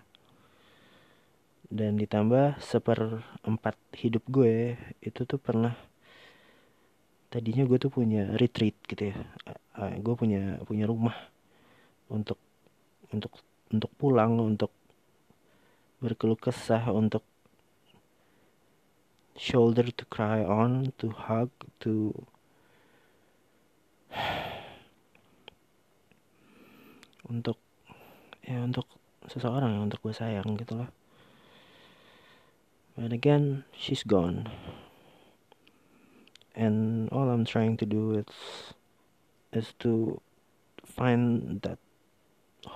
Dan 1.65 1.97
ditambah 1.97 2.61
seperempat 2.61 3.75
hidup 3.97 4.21
gue 4.29 4.77
itu 5.01 5.25
tuh 5.25 5.41
pernah 5.41 5.73
tadinya 7.33 7.67
gue 7.67 7.77
tuh 7.81 7.91
punya 7.91 8.31
retreat 8.37 8.77
gitu 8.85 9.11
ya. 9.11 9.17
Gue 9.99 10.15
punya 10.15 10.61
punya 10.63 10.87
rumah 10.87 11.17
untuk 12.07 12.39
untuk 13.11 13.33
untuk 13.73 13.91
pulang 13.97 14.39
untuk 14.39 14.71
berkeluh 15.99 16.37
kesah 16.37 16.93
untuk 16.93 17.25
shoulder 19.35 19.91
to 19.91 20.05
cry 20.07 20.45
on 20.45 20.93
to 20.95 21.11
hug 21.11 21.49
to 21.81 22.13
untuk 27.31 27.64
ya 28.45 28.61
untuk 28.61 28.85
seseorang 29.25 29.73
yang 29.73 29.89
untuk 29.89 29.99
gue 30.05 30.13
sayang 30.13 30.45
gitu 30.61 30.77
loh 30.77 30.89
but 32.95 33.11
again 33.11 33.67
she's 33.75 34.05
gone. 34.07 34.47
And 36.55 37.11
all 37.11 37.27
I'm 37.27 37.43
trying 37.43 37.75
to 37.83 37.85
do 37.85 38.15
is 38.15 38.31
is 39.51 39.75
to 39.83 40.23
find 40.87 41.59
that 41.67 41.75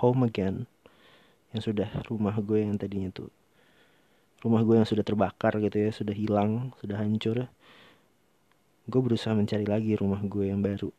home 0.03 0.27
again 0.27 0.67
yang 1.55 1.63
sudah 1.63 1.87
rumah 2.11 2.35
gue 2.43 2.59
yang 2.59 2.75
tadinya 2.75 3.07
tuh 3.15 3.31
rumah 4.43 4.67
gue 4.67 4.75
yang 4.83 4.87
sudah 4.87 5.07
terbakar 5.07 5.55
gitu 5.63 5.79
ya 5.79 5.95
sudah 5.95 6.11
hilang 6.11 6.75
sudah 6.83 6.99
hancur 6.99 7.47
gue 8.89 9.01
berusaha 9.05 9.37
mencari 9.37 9.63
lagi 9.69 9.93
rumah 9.93 10.19
gue 10.25 10.49
yang 10.49 10.65
baru. 10.65 10.89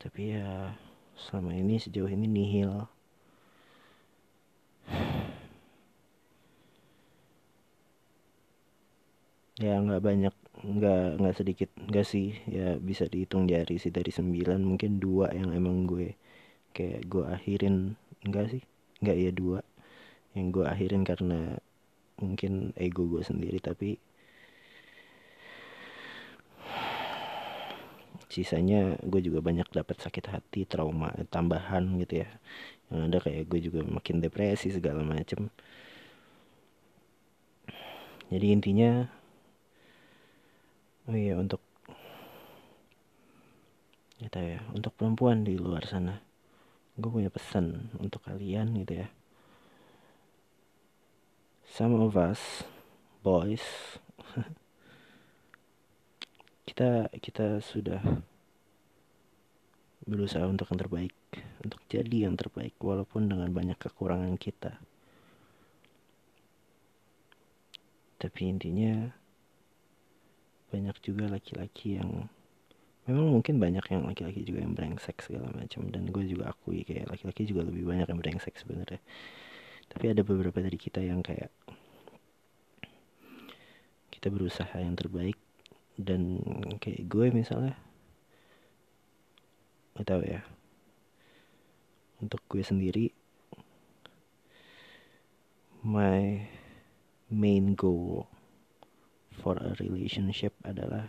Tapi 0.00 0.32
ya 0.32 0.72
selama 1.24 1.52
ini 1.60 1.74
sejauh 1.84 2.10
ini 2.16 2.26
nihil. 2.36 2.72
Ya 9.60 9.76
nggak 9.84 10.02
banyak 10.08 10.34
nggak 10.76 11.02
nggak 11.20 11.36
sedikit 11.38 11.70
nggak 11.88 12.06
sih. 12.12 12.28
Ya 12.56 12.66
bisa 12.88 13.04
dihitung 13.12 13.44
jari 13.52 13.76
sih 13.82 13.92
dari 13.92 14.08
sembilan 14.18 14.60
mungkin 14.68 14.96
dua 15.04 15.26
yang 15.38 15.50
emang 15.52 15.76
gue 15.90 16.08
kayak 16.76 17.00
gue 17.12 17.24
akhirin. 17.36 17.76
Enggak 18.26 18.46
sih? 18.52 18.62
Nggak 19.02 19.16
ya 19.24 19.30
dua. 19.40 19.58
Yang 20.36 20.46
gue 20.56 20.64
akhirin 20.72 21.02
karena 21.10 21.40
mungkin 22.22 22.52
ego 22.76 23.02
gue 23.12 23.22
sendiri 23.24 23.58
tapi 23.68 23.96
sisanya 28.30 28.96
gue 29.10 29.20
juga 29.26 29.40
banyak 29.48 29.68
dapat 29.78 29.96
sakit 30.04 30.24
hati 30.32 30.60
trauma 30.72 31.10
tambahan 31.34 31.84
gitu 32.02 32.22
ya. 32.24 32.28
Yang 32.90 33.00
ada 33.06 33.18
kayak 33.26 33.44
gue 33.50 33.60
juga 33.66 33.80
makin 33.96 34.16
depresi 34.24 34.68
segala 34.70 35.02
macem. 35.02 35.50
Jadi 38.30 38.46
intinya 38.54 38.90
oh 41.10 41.16
iya 41.18 41.34
untuk 41.34 41.58
gitu 44.22 44.38
ya 44.38 44.60
untuk 44.76 44.92
perempuan 44.94 45.42
di 45.42 45.56
luar 45.58 45.82
sana 45.88 46.20
gue 47.00 47.10
punya 47.10 47.32
pesan 47.32 47.88
untuk 47.96 48.20
kalian 48.28 48.76
gitu 48.84 49.00
ya. 49.00 49.08
Some 51.64 51.96
of 51.96 52.12
us 52.18 52.66
boys 53.24 53.64
kita 56.70 57.10
kita 57.18 57.58
sudah 57.58 57.98
berusaha 60.06 60.46
untuk 60.46 60.70
yang 60.70 60.78
terbaik 60.78 61.14
untuk 61.66 61.82
jadi 61.90 62.30
yang 62.30 62.38
terbaik 62.38 62.78
walaupun 62.78 63.26
dengan 63.26 63.50
banyak 63.50 63.74
kekurangan 63.74 64.38
kita. 64.38 64.78
Tapi 68.22 68.40
intinya 68.46 69.10
banyak 70.70 70.94
juga 71.02 71.26
laki-laki 71.26 71.98
yang 71.98 72.30
memang 73.10 73.34
mungkin 73.34 73.58
banyak 73.58 73.82
yang 73.90 74.06
laki-laki 74.06 74.46
juga 74.46 74.62
yang 74.62 74.78
brengsek 74.78 75.18
segala 75.26 75.50
macam 75.50 75.90
dan 75.90 76.06
gue 76.06 76.22
juga 76.22 76.54
akui 76.54 76.86
kayak 76.86 77.10
laki-laki 77.10 77.50
juga 77.50 77.66
lebih 77.66 77.82
banyak 77.82 78.06
yang 78.06 78.20
brengsek 78.22 78.54
sebenarnya. 78.54 79.02
Tapi 79.90 80.04
ada 80.06 80.22
beberapa 80.22 80.62
dari 80.62 80.78
kita 80.78 81.02
yang 81.02 81.18
kayak 81.18 81.50
kita 84.14 84.30
berusaha 84.30 84.78
yang 84.78 84.94
terbaik 84.94 85.49
dan 86.00 86.40
kayak 86.80 87.06
gue 87.06 87.26
misalnya 87.30 87.76
gak 89.96 90.06
tahu 90.08 90.22
ya. 90.24 90.40
Untuk 92.20 92.40
gue 92.48 92.64
sendiri 92.64 93.12
my 95.80 96.44
main 97.32 97.72
goal 97.72 98.28
for 99.40 99.56
a 99.56 99.72
relationship 99.80 100.52
adalah 100.64 101.08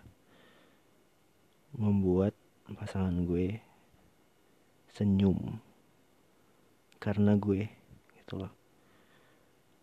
membuat 1.75 2.35
pasangan 2.71 3.27
gue 3.27 3.59
senyum. 4.91 5.59
Karena 7.01 7.35
gue 7.35 7.67
gitu 8.21 8.39
loh 8.39 8.60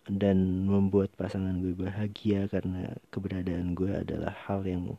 dan 0.08 0.64
membuat 0.64 1.12
pasangan 1.14 1.60
gue 1.60 1.76
bahagia 1.76 2.48
karena 2.48 2.96
keberadaan 3.12 3.76
gue 3.76 3.92
adalah 3.92 4.32
hal 4.48 4.64
yang 4.64 4.96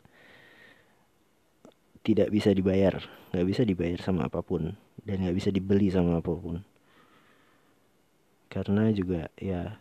tidak 2.06 2.30
bisa 2.30 2.54
dibayar 2.54 3.02
nggak 3.34 3.48
bisa 3.50 3.62
dibayar 3.65 4.00
sama 4.00 4.30
apa 4.30 4.39
pun 4.45 4.78
dan 5.04 5.26
nggak 5.26 5.38
bisa 5.38 5.50
dibeli 5.50 5.89
sama 5.89 6.22
apa 6.22 6.32
pun. 6.34 6.62
Karena 8.50 8.89
juga 8.89 9.30
ya 9.38 9.78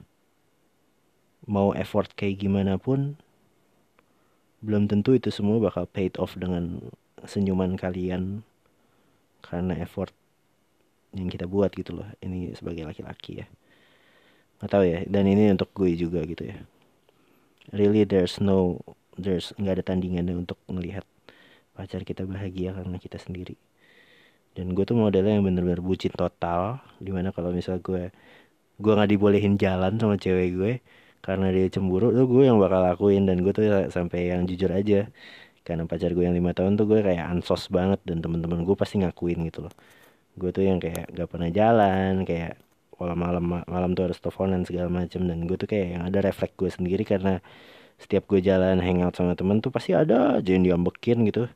mau 1.49 1.73
effort 1.73 2.13
kayak 2.13 2.45
gimana 2.45 2.77
pun 2.77 3.17
belum 4.61 4.91
tentu 4.91 5.17
itu 5.17 5.33
semua 5.33 5.63
bakal 5.63 5.89
paid 5.89 6.19
off 6.21 6.37
dengan 6.37 6.93
senyuman 7.25 7.79
kalian 7.79 8.45
karena 9.41 9.79
effort 9.81 10.13
yang 11.17 11.33
kita 11.33 11.49
buat 11.49 11.73
gitu 11.73 11.97
loh. 11.97 12.09
Ini 12.21 12.53
sebagai 12.53 12.85
laki-laki 12.85 13.45
ya 13.45 13.47
nggak 14.59 14.71
tahu 14.71 14.85
ya. 14.87 15.01
Dan 15.07 15.25
ini 15.31 15.55
untuk 15.55 15.71
gue 15.75 15.95
juga 15.95 16.23
gitu 16.27 16.47
ya. 16.51 16.59
Really 17.71 18.03
there's 18.09 18.41
no 18.43 18.81
there's 19.19 19.53
nggak 19.59 19.83
ada 19.83 19.85
tandingannya 19.95 20.35
untuk 20.47 20.59
melihat 20.71 21.05
pacar 21.75 22.03
kita 22.03 22.27
bahagia 22.27 22.75
karena 22.75 22.97
kita 22.99 23.19
sendiri. 23.23 23.55
Dan 24.59 24.75
gue 24.75 24.83
tuh 24.83 24.99
modelnya 24.99 25.39
yang 25.39 25.47
bener-bener 25.47 25.79
bucin 25.79 26.11
total 26.11 26.83
di 26.99 27.15
mana 27.15 27.31
kalau 27.31 27.55
misal 27.55 27.79
gue 27.79 28.11
gue 28.79 28.93
nggak 28.95 29.11
dibolehin 29.15 29.55
jalan 29.59 29.95
sama 29.99 30.19
cewek 30.19 30.49
gue 30.55 30.73
karena 31.23 31.51
dia 31.55 31.67
cemburu 31.71 32.11
tuh 32.15 32.27
gue 32.27 32.43
yang 32.51 32.59
bakal 32.59 32.83
lakuin. 32.83 33.23
Dan 33.29 33.47
gue 33.47 33.53
tuh 33.55 33.65
sampai 33.95 34.35
yang 34.35 34.43
jujur 34.51 34.71
aja 34.75 35.07
karena 35.67 35.85
pacar 35.85 36.11
gue 36.17 36.25
yang 36.25 36.35
lima 36.35 36.57
tahun 36.57 36.81
tuh 36.81 36.87
gue 36.89 37.01
kayak 37.05 37.29
ansos 37.29 37.69
banget 37.69 38.01
dan 38.09 38.25
teman-teman 38.25 38.65
gue 38.67 38.75
pasti 38.79 38.99
ngakuin 39.05 39.39
gitu 39.53 39.69
loh. 39.69 39.75
Gue 40.39 40.51
tuh 40.55 40.65
yang 40.67 40.79
kayak 40.83 41.13
gak 41.13 41.29
pernah 41.31 41.51
jalan 41.53 42.23
kayak 42.25 42.59
malam 43.01 43.19
malam 43.19 43.45
malam 43.75 43.91
tuh 43.97 44.11
harus 44.11 44.19
teleponan 44.23 44.63
segala 44.69 44.89
macam 44.91 45.21
dan 45.31 45.39
gue 45.47 45.57
tuh 45.63 45.69
kayak 45.71 45.87
yang 45.99 46.03
ada 46.09 46.19
refleks 46.27 46.55
gue 46.61 46.71
sendiri 46.71 47.03
karena 47.07 47.33
setiap 48.03 48.25
gue 48.31 48.41
jalan 48.43 48.79
hangout 48.83 49.15
sama 49.19 49.35
temen 49.39 49.59
tuh 49.65 49.71
pasti 49.75 49.91
ada 49.95 50.39
aja 50.39 50.51
yang 50.55 50.65
diambekin 50.67 51.19
gitu. 51.29 51.51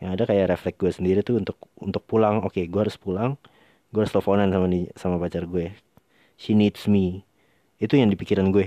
Yang 0.00 0.10
ada 0.16 0.22
kayak 0.30 0.46
refleks 0.56 0.78
gue 0.82 0.92
sendiri 0.92 1.20
tuh 1.28 1.36
untuk 1.40 1.56
untuk 1.80 2.02
pulang. 2.10 2.40
Oke 2.46 2.64
gue 2.68 2.80
harus 2.84 2.96
pulang. 3.00 3.36
Gue 3.92 4.00
harus 4.04 4.12
teleponan 4.14 4.48
sama 4.52 4.66
sama 4.96 5.16
pacar 5.22 5.44
gue 5.48 5.72
she 6.40 6.52
needs 6.56 6.84
me. 6.88 7.24
Itu 7.80 7.96
yang 8.00 8.08
di 8.12 8.16
pikiran 8.20 8.48
gue 8.52 8.66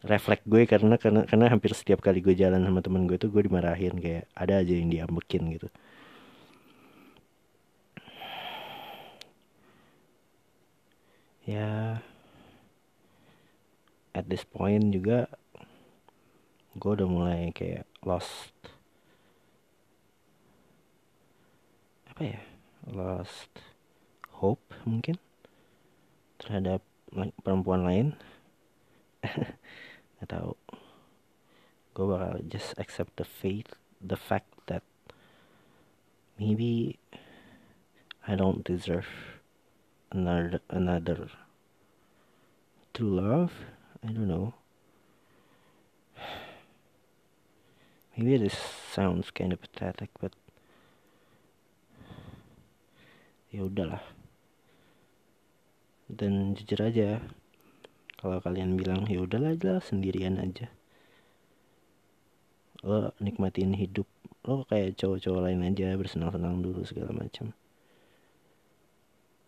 refleks 0.00 0.44
gue 0.48 0.62
karena 0.64 0.96
karena 0.96 1.20
karena 1.28 1.46
hampir 1.52 1.72
setiap 1.76 2.00
kali 2.00 2.24
gue 2.24 2.32
jalan 2.32 2.64
sama 2.64 2.80
temen 2.84 3.04
gue 3.08 3.16
tuh 3.20 3.28
gue 3.32 3.42
dimarahin. 3.48 3.94
Kayak 4.00 4.24
ada 4.36 4.54
aja 4.64 4.72
yang 4.72 4.88
diambekin 4.92 5.42
gitu 5.56 5.68
ya 11.46 12.00
at 14.12 14.26
this 14.28 14.44
point 14.44 14.92
juga 14.92 15.30
gue 16.78 16.92
udah 16.94 17.08
mulai 17.08 17.50
kayak 17.50 17.86
lost. 18.06 18.54
Apa 22.10 22.22
ya? 22.22 22.40
Lost 22.90 23.50
hope 24.40 24.62
mungkin 24.86 25.18
terhadap 26.38 26.80
perempuan 27.42 27.82
lain. 27.84 28.06
Nggak 30.16 30.30
tahu. 30.30 30.52
Gue 31.92 32.06
bakal 32.06 32.40
just 32.46 32.72
accept 32.78 33.18
the 33.18 33.26
fate 33.26 33.74
the 34.00 34.16
fact 34.16 34.48
that 34.70 34.82
maybe 36.40 36.96
I 38.24 38.32
don't 38.38 38.64
deserve 38.64 39.39
another 40.10 40.60
another 40.68 41.28
true 42.92 43.14
love? 43.14 43.52
I 44.02 44.12
don't 44.12 44.28
know. 44.28 44.54
Maybe 48.16 48.36
this 48.36 48.56
sounds 48.92 49.30
kind 49.30 49.52
of 49.52 49.60
pathetic 49.62 50.10
but 50.20 50.32
ya 53.54 53.66
udahlah. 53.66 54.02
Dan 56.10 56.58
jujur 56.58 56.82
aja 56.82 57.22
kalau 58.18 58.42
kalian 58.42 58.74
bilang 58.74 59.06
ya 59.06 59.22
udahlah 59.22 59.54
aja 59.54 59.78
sendirian 59.78 60.42
aja. 60.42 60.66
Lo 62.82 63.14
nikmatin 63.22 63.78
hidup 63.78 64.10
lo 64.42 64.64
kayak 64.66 64.96
cowok-cowok 64.96 65.46
lain 65.46 65.62
aja 65.62 65.94
bersenang-senang 65.94 66.64
dulu 66.64 66.80
segala 66.82 67.12
macam 67.12 67.52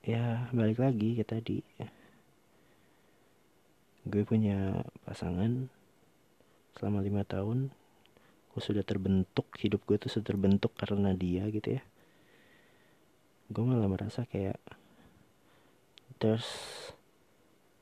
ya 0.03 0.51
balik 0.51 0.83
lagi 0.83 1.15
ke 1.15 1.23
tadi. 1.23 1.63
Gue 4.03 4.27
punya 4.27 4.83
pasangan 5.07 5.71
selama 6.75 7.07
lima 7.07 7.23
tahun. 7.23 7.71
Gue 8.51 8.63
sudah 8.63 8.83
terbentuk 8.83 9.47
hidup 9.63 9.87
gue 9.87 10.03
tuh 10.03 10.11
sudah 10.11 10.35
terbentuk 10.35 10.75
karena 10.75 11.15
dia 11.15 11.47
gitu 11.55 11.79
ya. 11.79 11.83
Gue 13.47 13.63
malah 13.63 13.87
merasa 13.87 14.27
kayak 14.27 14.59
there's 16.19 16.51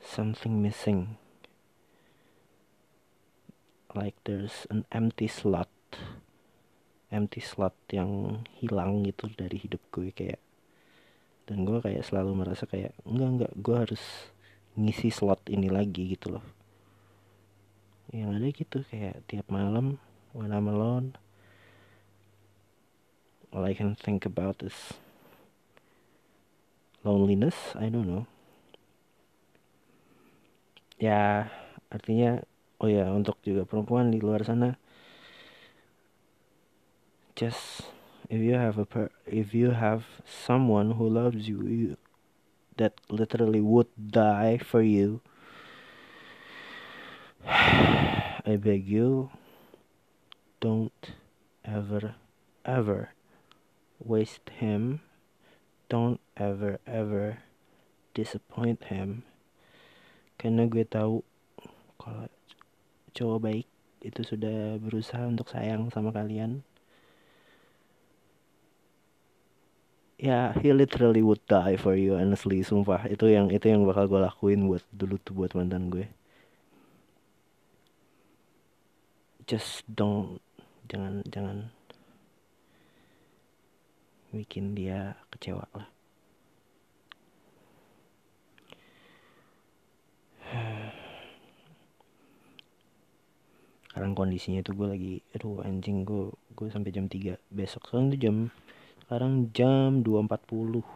something 0.04 0.60
missing. 0.60 1.16
Like 3.96 4.20
there's 4.28 4.68
an 4.68 4.84
empty 4.92 5.24
slot. 5.24 5.72
Empty 7.08 7.40
slot 7.40 7.74
yang 7.90 8.44
hilang 8.60 9.08
gitu 9.08 9.32
dari 9.32 9.56
hidup 9.56 9.80
gue 9.88 10.12
kayak 10.12 10.38
dan 11.50 11.66
gue 11.66 11.82
kayak 11.82 12.06
selalu 12.06 12.46
merasa 12.46 12.62
kayak 12.70 12.94
enggak 13.02 13.28
enggak 13.34 13.52
gue 13.58 13.76
harus 13.76 14.02
ngisi 14.78 15.10
slot 15.10 15.42
ini 15.50 15.66
lagi 15.66 16.14
gitu 16.14 16.38
loh. 16.38 16.46
Yang 18.14 18.30
ada 18.38 18.48
gitu 18.54 18.76
kayak 18.86 19.26
tiap 19.26 19.50
malam 19.50 19.98
when 20.30 20.54
I'm 20.54 20.70
alone 20.70 21.18
all 23.50 23.66
I 23.66 23.74
can 23.74 23.98
think 23.98 24.26
about 24.26 24.62
is 24.62 24.94
loneliness 27.02 27.74
I 27.74 27.90
don't 27.90 28.06
know. 28.06 28.24
Ya 31.00 31.50
artinya 31.90 32.46
oh 32.78 32.86
ya 32.86 33.10
untuk 33.10 33.42
juga 33.42 33.66
perempuan 33.66 34.14
di 34.14 34.22
luar 34.22 34.46
sana 34.46 34.78
just 37.34 37.88
if 38.30 38.38
you 38.38 38.54
have 38.54 38.78
a 38.78 38.86
per 38.86 39.10
if 39.26 39.52
you 39.52 39.74
have 39.74 40.22
someone 40.24 40.94
who 40.94 41.10
loves 41.10 41.50
you, 41.50 41.66
you 41.66 41.96
that 42.78 42.94
literally 43.10 43.60
would 43.60 43.90
die 43.98 44.56
for 44.56 44.80
you 44.80 45.20
I 47.46 48.56
beg 48.56 48.86
you 48.86 49.30
don't 50.60 51.12
ever 51.64 52.14
ever 52.64 53.10
waste 53.98 54.48
him. 54.60 55.00
Don't 55.88 56.20
ever 56.36 56.78
ever 56.86 57.42
disappoint 58.12 58.92
him. 58.92 59.24
Karena 60.36 60.68
gue 60.68 60.84
tahu 60.84 61.24
kalau 61.96 62.28
cowok 63.16 63.38
baik 63.40 63.66
itu 64.00 64.20
sudah 64.24 64.76
berusaha 64.80 65.28
untuk 65.28 65.48
sayang 65.48 65.92
sama 65.92 66.12
kalian 66.12 66.64
ya 70.20 70.52
he 70.60 70.68
literally 70.76 71.24
would 71.24 71.40
die 71.48 71.80
for 71.80 71.96
you 71.96 72.12
honestly 72.20 72.60
sumpah. 72.60 73.08
Itu 73.08 73.32
yang 73.32 73.48
itu 73.48 73.72
yang 73.72 73.88
bakal 73.88 74.04
gue 74.04 74.20
lakuin 74.20 74.68
buat 74.68 74.84
dulu 74.92 75.16
tuh 75.24 75.32
buat 75.32 75.56
mantan 75.56 75.88
gue. 75.88 76.04
Just 79.48 79.88
don't 79.88 80.44
jangan 80.92 81.24
jangan 81.32 81.72
bikin 84.30 84.76
dia 84.76 85.16
kecewa 85.32 85.64
lah. 85.72 85.88
Sekarang 93.90 94.14
kondisinya 94.14 94.60
tuh 94.62 94.76
gue 94.76 94.86
lagi 94.86 95.24
aduh 95.32 95.64
anjing 95.64 96.04
gue 96.04 96.30
gue 96.52 96.68
sampai 96.68 96.92
jam 96.92 97.08
3 97.08 97.40
besok. 97.48 97.88
Sekarang 97.88 98.12
tuh 98.12 98.20
jam 98.20 98.52
sekarang 99.10 99.50
jam 99.50 100.06
2.40 100.06 100.86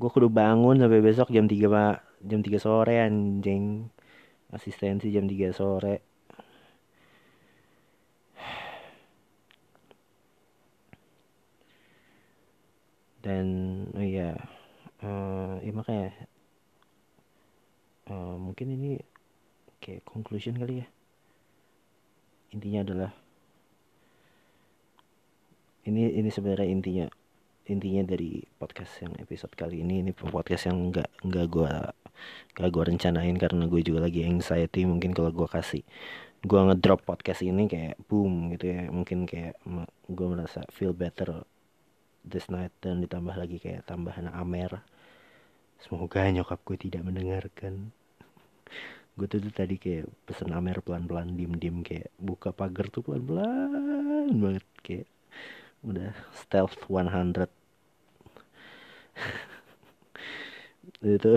gue 0.00 0.08
kudu 0.08 0.32
bangun 0.32 0.80
sampai 0.80 1.04
besok 1.04 1.28
jam 1.28 1.44
3 1.44 1.68
pak. 1.68 2.00
Jam 2.24 2.40
3 2.40 2.56
sore 2.56 2.96
anjing. 2.96 3.92
Asistensi 4.48 5.12
jam 5.12 5.28
3 5.28 5.52
sore. 5.52 6.00
Dan 13.20 13.46
oh 13.92 14.00
iya 14.00 14.32
uh, 15.04 15.60
ya 15.60 15.72
makanya 15.76 16.08
uh, 18.08 18.40
mungkin 18.40 18.80
ini 18.80 18.96
kayak 19.76 20.08
conclusion 20.08 20.56
kali 20.56 20.80
ya. 20.80 20.88
Intinya 22.56 22.80
adalah 22.80 23.21
ini 25.82 26.14
ini 26.14 26.30
sebenarnya 26.30 26.68
intinya 26.70 27.06
intinya 27.66 28.02
dari 28.06 28.42
podcast 28.58 29.02
yang 29.02 29.14
episode 29.18 29.54
kali 29.54 29.82
ini. 29.82 30.02
Ini 30.02 30.10
podcast 30.14 30.70
yang 30.70 30.90
nggak 30.90 31.10
nggak 31.26 31.46
gue 31.50 31.72
nggak 32.58 32.70
gue 32.70 32.84
rencanain 32.94 33.36
karena 33.38 33.64
gue 33.66 33.80
juga 33.82 34.06
lagi 34.06 34.26
anxiety. 34.26 34.86
Mungkin 34.86 35.10
kalau 35.14 35.30
gue 35.34 35.48
kasih 35.50 35.82
gue 36.42 36.60
ngedrop 36.70 37.06
podcast 37.06 37.42
ini 37.46 37.66
kayak 37.66 37.98
boom 38.06 38.54
gitu 38.54 38.70
ya. 38.70 38.90
Mungkin 38.90 39.26
kayak 39.26 39.58
gue 40.10 40.26
merasa 40.26 40.62
feel 40.70 40.94
better 40.94 41.42
this 42.22 42.46
night 42.50 42.74
dan 42.78 43.02
ditambah 43.02 43.34
lagi 43.34 43.58
kayak 43.58 43.86
tambahan 43.86 44.30
Amer. 44.30 44.82
Semoga 45.82 46.30
nyokap 46.30 46.62
gue 46.62 46.78
tidak 46.78 47.02
mendengarkan. 47.02 47.90
Gue 49.12 49.26
tuh, 49.28 49.42
tuh 49.42 49.52
tadi 49.52 49.76
kayak 49.76 50.08
pesen 50.24 50.54
Amer 50.54 50.78
pelan-pelan 50.80 51.34
diem-diem 51.34 51.82
kayak 51.82 52.08
buka 52.16 52.54
pagar 52.54 52.88
tuh 52.88 53.02
pelan-pelan 53.04 54.30
banget 54.40 54.64
kayak 54.80 55.11
udah 55.82 56.14
stealth 56.34 56.78
100 56.86 57.46
itu. 61.16 61.34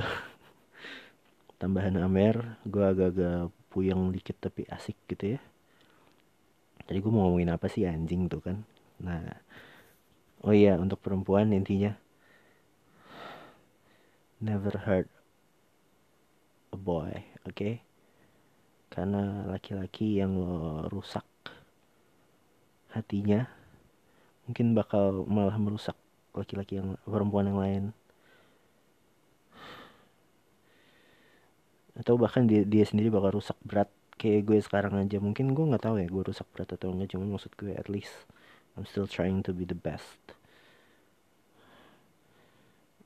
Tambahan 1.56 1.98
Amer 2.02 2.60
gue 2.68 2.86
agak-agak 2.86 3.50
puyeng 3.74 4.14
dikit 4.14 4.38
tapi 4.38 4.68
asik 4.70 4.96
gitu 5.10 5.38
ya. 5.38 5.40
Tadi 6.86 7.02
gue 7.02 7.12
mau 7.12 7.26
ngomongin 7.30 7.52
apa 7.54 7.66
sih 7.66 7.90
anjing 7.90 8.30
tuh 8.30 8.42
kan? 8.46 8.58
Nah 9.02 9.26
oh 10.46 10.54
iya 10.54 10.78
untuk 10.78 11.02
perempuan 11.02 11.50
intinya. 11.52 11.98
Never 14.44 14.78
hurt 14.86 15.10
a 16.70 16.78
boy 16.78 17.12
oke? 17.48 17.56
Okay? 17.56 17.86
karena 18.96 19.44
laki-laki 19.52 20.24
yang 20.24 20.40
lo 20.40 20.88
rusak 20.88 21.28
hatinya 22.96 23.44
mungkin 24.46 24.78
bakal 24.78 25.26
malah 25.26 25.58
merusak 25.58 25.98
laki-laki 26.38 26.78
yang 26.78 27.00
perempuan 27.06 27.50
yang 27.50 27.60
lain. 27.60 27.84
Atau 31.96 32.20
bahkan 32.20 32.44
dia, 32.44 32.68
dia 32.68 32.84
sendiri 32.84 33.08
bakal 33.08 33.40
rusak 33.40 33.56
berat 33.64 33.88
kayak 34.20 34.46
gue 34.46 34.60
sekarang 34.60 35.00
aja. 35.00 35.18
Mungkin 35.18 35.56
gue 35.56 35.66
nggak 35.72 35.84
tahu 35.88 35.96
ya 36.00 36.08
gue 36.12 36.24
rusak 36.28 36.48
berat 36.52 36.76
atau 36.76 36.92
enggak 36.92 37.16
cuma 37.16 37.26
maksud 37.26 37.56
gue 37.56 37.72
at 37.72 37.88
least 37.88 38.14
I'm 38.76 38.84
still 38.84 39.08
trying 39.08 39.40
to 39.48 39.56
be 39.56 39.64
the 39.64 39.78
best. 39.78 40.20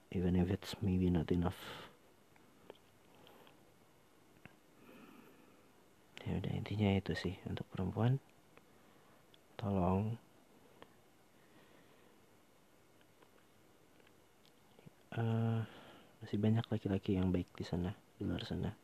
Even 0.10 0.34
if 0.34 0.49
it's 0.49 0.73
maybe 0.82 1.13
not 1.13 1.30
enough. 1.30 1.62
Ya 6.25 6.41
udah 6.41 6.52
intinya 6.58 6.89
itu 6.97 7.13
sih 7.13 7.38
untuk 7.45 7.69
perempuan. 7.69 8.17
Tolong 9.62 10.17
uh, 15.17 15.63
masih 16.19 16.38
banyak 16.38 16.65
laki-laki 16.67 17.15
yang 17.15 17.32
baik 17.32 17.48
di 17.56 17.63
sana 17.63 17.95
di 18.19 18.28
luar 18.28 18.43
sana 18.43 18.76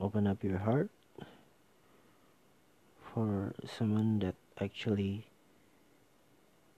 open 0.00 0.24
up 0.24 0.40
your 0.40 0.62
heart 0.62 0.88
for 3.10 3.52
someone 3.66 4.22
that 4.22 4.38
actually 4.56 5.26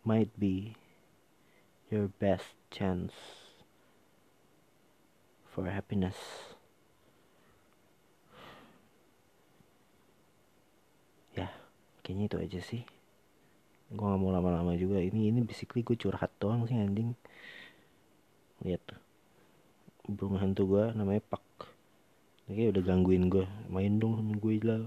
might 0.03 0.33
be 0.41 0.75
your 1.93 2.09
best 2.19 2.57
chance 2.73 3.13
for 5.53 5.69
happiness. 5.69 6.17
Ya, 11.37 11.53
kayaknya 12.01 12.25
itu 12.33 12.37
aja 12.41 12.61
sih. 12.65 12.83
Gue 13.93 14.09
gak 14.09 14.17
mau 14.17 14.33
lama-lama 14.33 14.73
juga. 14.81 15.05
Ini 15.05 15.29
ini 15.29 15.45
basically 15.45 15.85
gue 15.85 16.01
curhat 16.01 16.33
doang 16.41 16.65
sih 16.65 16.81
anjing. 16.81 17.13
Lihat 18.63 18.83
tuh. 18.87 19.01
Burung 20.11 20.39
hantu 20.39 20.67
gue 20.67 20.85
namanya 20.95 21.23
Pak. 21.27 21.45
Kayaknya 22.47 22.67
udah 22.75 22.83
gangguin 22.83 23.25
gue. 23.31 23.47
Main 23.71 23.99
dong 24.03 24.19
sama 24.19 24.35
gue 24.39 24.55
lah. 24.63 24.83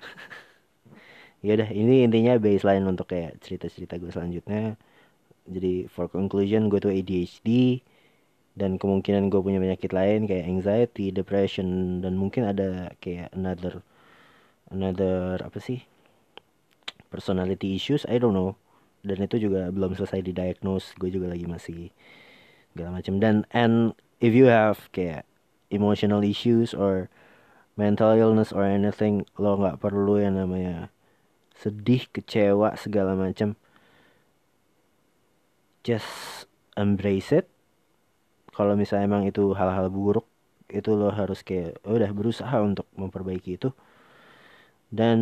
ya 1.46 1.56
udah 1.56 1.70
ini 1.72 2.04
intinya 2.04 2.36
baseline 2.36 2.84
untuk 2.84 3.12
kayak 3.12 3.40
cerita-cerita 3.40 3.96
gue 3.96 4.12
selanjutnya 4.12 4.80
jadi 5.48 5.88
for 5.88 6.08
conclusion 6.08 6.68
gue 6.68 6.80
tuh 6.80 6.92
ADHD 6.92 7.80
dan 8.54 8.76
kemungkinan 8.76 9.32
gue 9.32 9.40
punya 9.40 9.56
penyakit 9.62 9.90
lain 9.94 10.28
kayak 10.28 10.44
anxiety, 10.44 11.08
depression 11.14 12.00
dan 12.04 12.18
mungkin 12.18 12.44
ada 12.44 12.92
kayak 13.00 13.32
another 13.32 13.80
another 14.68 15.40
apa 15.40 15.58
sih 15.62 15.80
personality 17.10 17.74
issues, 17.74 18.06
I 18.06 18.22
don't 18.22 18.36
know. 18.36 18.54
Dan 19.00 19.24
itu 19.24 19.36
juga 19.40 19.72
belum 19.72 19.96
selesai 19.96 20.20
didiagnose, 20.20 20.92
gue 21.00 21.08
juga 21.08 21.32
lagi 21.32 21.48
masih 21.48 21.92
segala 22.72 23.00
macam. 23.00 23.16
Dan 23.16 23.48
and 23.50 23.96
if 24.20 24.36
you 24.36 24.52
have 24.52 24.92
kayak 24.92 25.24
emotional 25.72 26.20
issues 26.20 26.76
or 26.76 27.08
mental 27.80 28.12
illness 28.12 28.52
or 28.52 28.66
anything, 28.66 29.24
lo 29.40 29.56
nggak 29.56 29.80
perlu 29.80 30.20
yang 30.20 30.36
namanya 30.36 30.92
sedih, 31.56 32.08
kecewa 32.12 32.76
segala 32.76 33.16
macam 33.16 33.56
just 35.84 36.44
embrace 36.76 37.32
it. 37.32 37.48
Kalau 38.52 38.76
misalnya 38.76 39.08
emang 39.08 39.24
itu 39.24 39.56
hal-hal 39.56 39.88
buruk 39.88 40.28
itu 40.70 40.94
lo 40.94 41.10
harus 41.10 41.42
kayak 41.42 41.82
oh, 41.82 41.98
udah 41.98 42.10
berusaha 42.14 42.56
untuk 42.62 42.86
memperbaiki 42.94 43.56
itu. 43.56 43.72
Dan 44.90 45.20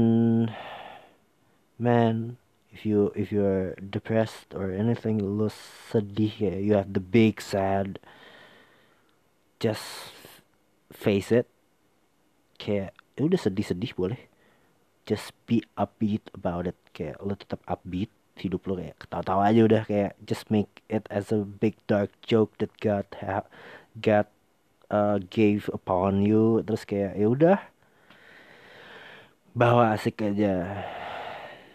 man 1.79 2.41
if 2.73 2.85
you 2.85 3.13
if 3.17 3.33
you're 3.33 3.75
depressed 3.79 4.53
or 4.53 4.71
anything 4.71 5.19
lo 5.19 5.49
sedih 5.91 6.31
kayak 6.37 6.61
you 6.63 6.73
have 6.77 6.93
the 6.93 7.03
big 7.03 7.41
sad 7.41 7.99
just 9.59 10.15
face 10.95 11.31
it. 11.35 11.47
Kayak 12.59 12.95
ya 13.19 13.23
udah 13.27 13.39
sedih-sedih 13.39 13.93
boleh. 13.95 14.21
Just 15.07 15.35
be 15.47 15.63
upbeat 15.75 16.23
about 16.35 16.71
it. 16.71 16.79
Kayak 16.95 17.19
lo 17.23 17.35
tetap 17.35 17.63
upbeat 17.67 18.11
hidup 18.39 18.63
lo 18.71 18.79
kayak 18.79 18.99
ketawa-tawa 19.03 19.51
aja 19.51 19.61
udah. 19.67 19.83
Kayak 19.87 20.15
just 20.23 20.51
make 20.51 20.83
it 20.91 21.07
as 21.11 21.31
a 21.35 21.43
big 21.43 21.79
dark 21.91 22.11
joke 22.23 22.55
that 22.63 22.71
God 22.83 23.07
have 23.23 23.47
God 23.99 24.27
uh, 24.91 25.19
gave 25.31 25.71
upon 25.75 26.23
you. 26.27 26.63
Terus 26.67 26.87
kayak 26.87 27.15
ya 27.19 27.27
udah. 27.31 27.59
Bawa 29.59 29.95
asik 29.95 30.23
aja. 30.23 30.87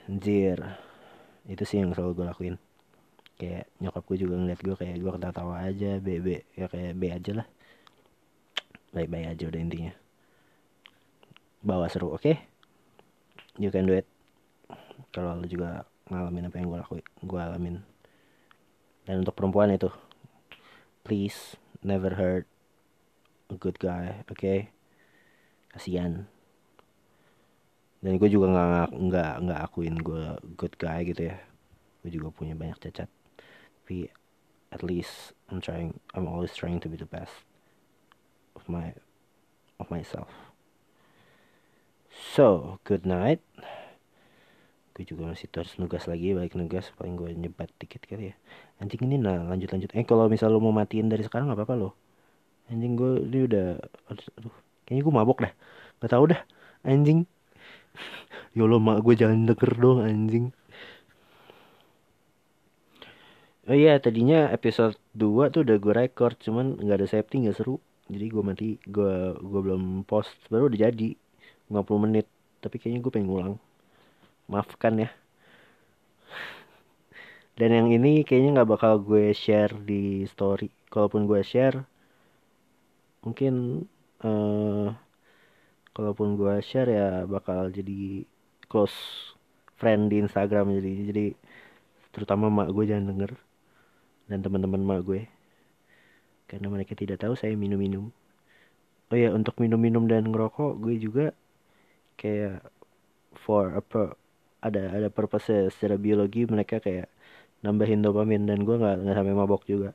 Anjir 0.04 0.83
itu 1.48 1.64
sih 1.68 1.84
yang 1.84 1.92
selalu 1.92 2.24
gue 2.24 2.26
lakuin. 2.28 2.56
Kayak 3.36 3.68
nyokap 3.82 4.04
gue 4.08 4.18
juga 4.24 4.36
ngeliat 4.40 4.60
gue 4.62 4.76
kayak 4.78 4.98
gue 5.02 5.12
ketawa-tawa 5.12 5.56
aja 5.66 6.00
be 6.00 6.46
ya 6.56 6.66
kayak 6.70 6.94
be 6.96 7.08
aja 7.12 7.32
lah. 7.44 7.48
Baik-baik 8.94 9.36
aja 9.36 9.44
udah 9.50 9.60
intinya. 9.60 9.94
Bawa 11.64 11.88
seru 11.90 12.14
oke? 12.14 12.22
Okay? 12.22 12.36
you 13.62 13.70
can 13.70 13.86
do 13.86 13.94
it. 13.94 14.08
Kalau 15.14 15.38
lo 15.38 15.46
juga 15.46 15.86
ngalamin 16.10 16.50
apa 16.50 16.58
yang 16.58 16.68
gue 16.70 16.80
lakuin 16.82 17.06
gue 17.22 17.40
alamin. 17.40 17.76
Dan 19.04 19.22
untuk 19.22 19.36
perempuan 19.36 19.74
itu 19.74 19.92
please 21.04 21.60
never 21.84 22.16
hurt 22.16 22.48
a 23.52 23.56
good 23.60 23.78
guy 23.78 24.24
oke? 24.26 24.40
Okay? 24.40 24.72
kasihan 25.74 26.30
dan 28.04 28.20
gue 28.20 28.30
juga 28.30 28.52
nggak 28.52 28.88
nggak 29.00 29.34
nggak 29.48 29.60
akuin 29.64 29.96
gue 29.96 30.24
good 30.60 30.76
guy 30.76 31.08
gitu 31.08 31.32
ya. 31.32 31.38
Gue 32.04 32.12
juga 32.12 32.36
punya 32.36 32.54
banyak 32.54 32.78
cacat. 32.84 33.08
Tapi 33.80 34.12
at 34.76 34.84
least 34.84 35.32
I'm 35.48 35.64
trying 35.64 35.98
I'm 36.12 36.28
always 36.28 36.52
trying 36.52 36.84
to 36.84 36.92
be 36.92 37.00
the 37.00 37.08
best 37.08 37.34
of 38.60 38.68
my 38.68 38.92
of 39.80 39.88
myself. 39.88 40.30
So 42.12 42.78
good 42.84 43.08
night. 43.08 43.40
Gue 44.94 45.08
juga 45.08 45.32
masih 45.32 45.50
terus 45.50 45.80
nugas 45.80 46.06
lagi 46.06 46.36
balik 46.36 46.60
nugas. 46.60 46.92
Paling 47.00 47.16
gue 47.16 47.32
nyebat 47.34 47.72
dikit 47.80 48.04
kali 48.04 48.30
ya. 48.30 48.36
Anjing 48.84 49.00
ini 49.08 49.16
nah 49.16 49.48
lanjut 49.48 49.72
lanjut. 49.72 49.96
Eh 49.96 50.04
kalau 50.04 50.28
misal 50.28 50.52
lo 50.52 50.60
mau 50.60 50.76
matiin 50.76 51.08
dari 51.08 51.24
sekarang 51.24 51.48
nggak 51.48 51.64
apa-apa 51.64 51.76
lo 51.80 51.92
anjing 52.72 52.96
gue 52.96 53.12
ini 53.28 53.40
udah 53.50 53.68
aduh 54.08 54.56
kayaknya 54.88 55.04
gue 55.04 55.14
mabok 55.14 55.40
dah 55.44 55.54
nggak 56.00 56.12
tahu 56.12 56.24
dah 56.32 56.42
anjing 56.88 57.28
ya 58.54 58.64
lo 58.70 58.78
mak 58.78 59.02
gue 59.06 59.14
jangan 59.22 59.50
denger 59.50 59.72
dong 59.84 60.00
anjing. 60.06 60.46
Oh 63.64 63.76
iya 63.76 63.96
tadinya 64.04 64.52
episode 64.52 65.00
2 65.16 65.54
tuh 65.54 65.62
udah 65.66 65.78
gue 65.80 65.94
record 65.96 66.36
cuman 66.46 66.66
nggak 66.84 66.98
ada 67.00 67.08
safety 67.08 67.36
nggak 67.48 67.58
seru. 67.58 67.76
Jadi 68.12 68.26
gue 68.34 68.44
mati 68.44 68.70
gue 68.96 69.14
gue 69.40 69.62
belum 69.66 70.04
post. 70.10 70.36
Baru 70.52 70.68
udah 70.70 70.80
jadi 70.92 71.10
50 71.72 72.04
menit. 72.06 72.28
Tapi 72.60 72.76
kayaknya 72.80 73.00
gue 73.04 73.12
pengen 73.12 73.28
ngulang. 73.32 73.56
Maafkan 74.52 75.08
ya. 75.08 75.10
Dan 77.58 77.70
yang 77.78 77.88
ini 77.96 78.28
kayaknya 78.28 78.62
nggak 78.62 78.72
bakal 78.76 78.94
gue 79.00 79.32
share 79.32 79.74
di 79.80 80.28
story. 80.28 80.68
Kalaupun 80.92 81.26
gue 81.26 81.42
share 81.42 81.80
mungkin 83.24 83.88
uh, 84.20 84.92
kalaupun 85.96 86.36
gue 86.36 86.60
share 86.60 86.92
ya 86.92 87.10
bakal 87.24 87.72
jadi 87.72 88.28
close 88.74 88.98
friend 89.78 90.10
di 90.10 90.26
Instagram. 90.26 90.74
Jadi 90.82 90.92
jadi 91.14 91.26
terutama 92.10 92.50
mak 92.50 92.74
gue 92.74 92.90
jangan 92.90 93.14
denger. 93.14 93.32
Dan 94.26 94.42
teman-teman 94.42 94.82
mak 94.82 95.06
gue. 95.06 95.30
Karena 96.50 96.74
mereka 96.74 96.98
tidak 96.98 97.22
tahu 97.22 97.38
saya 97.38 97.54
minum-minum. 97.54 98.10
Oh 99.14 99.18
ya 99.18 99.30
untuk 99.30 99.62
minum-minum 99.62 100.10
dan 100.10 100.26
ngerokok 100.26 100.82
gue 100.82 100.96
juga 100.98 101.26
kayak 102.18 102.66
for 103.38 103.78
apa 103.78 104.18
ada 104.64 104.90
ada 104.90 105.08
purpose 105.14 105.70
secara 105.70 106.00
biologi 106.02 106.50
mereka 106.50 106.82
kayak 106.82 107.12
nambahin 107.62 108.02
dopamin 108.02 108.48
dan 108.50 108.66
gue 108.66 108.74
nggak 108.74 109.06
nggak 109.06 109.16
sampai 109.18 109.36
mabok 109.38 109.62
juga. 109.70 109.94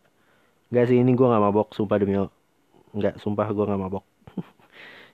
Nggak 0.71 0.85
sih 0.87 0.99
ini 1.03 1.13
gue 1.19 1.27
nggak 1.27 1.43
mabok 1.43 1.69
sumpah 1.75 1.97
demi 1.99 2.15
nggak 2.95 3.15
sumpah 3.19 3.49
gue 3.51 3.65
nggak 3.67 3.83
mabok. 3.83 4.05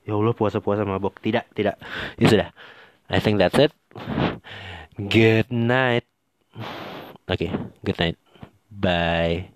Ya 0.05 0.13
Allah 0.13 0.37
puasa-puasa 0.37 0.85
mabok. 0.85 1.17
Tidak 1.25 1.57
tidak. 1.57 1.81
Ya 2.21 2.27
sudah 2.29 2.49
I 3.09 3.19
think 3.21 3.39
that's 3.39 3.59
it. 3.59 3.73
Good 5.09 5.51
night. 5.53 6.05
Okay, 7.29 7.51
good 7.85 7.99
night. 7.99 8.17
Bye 8.71 9.54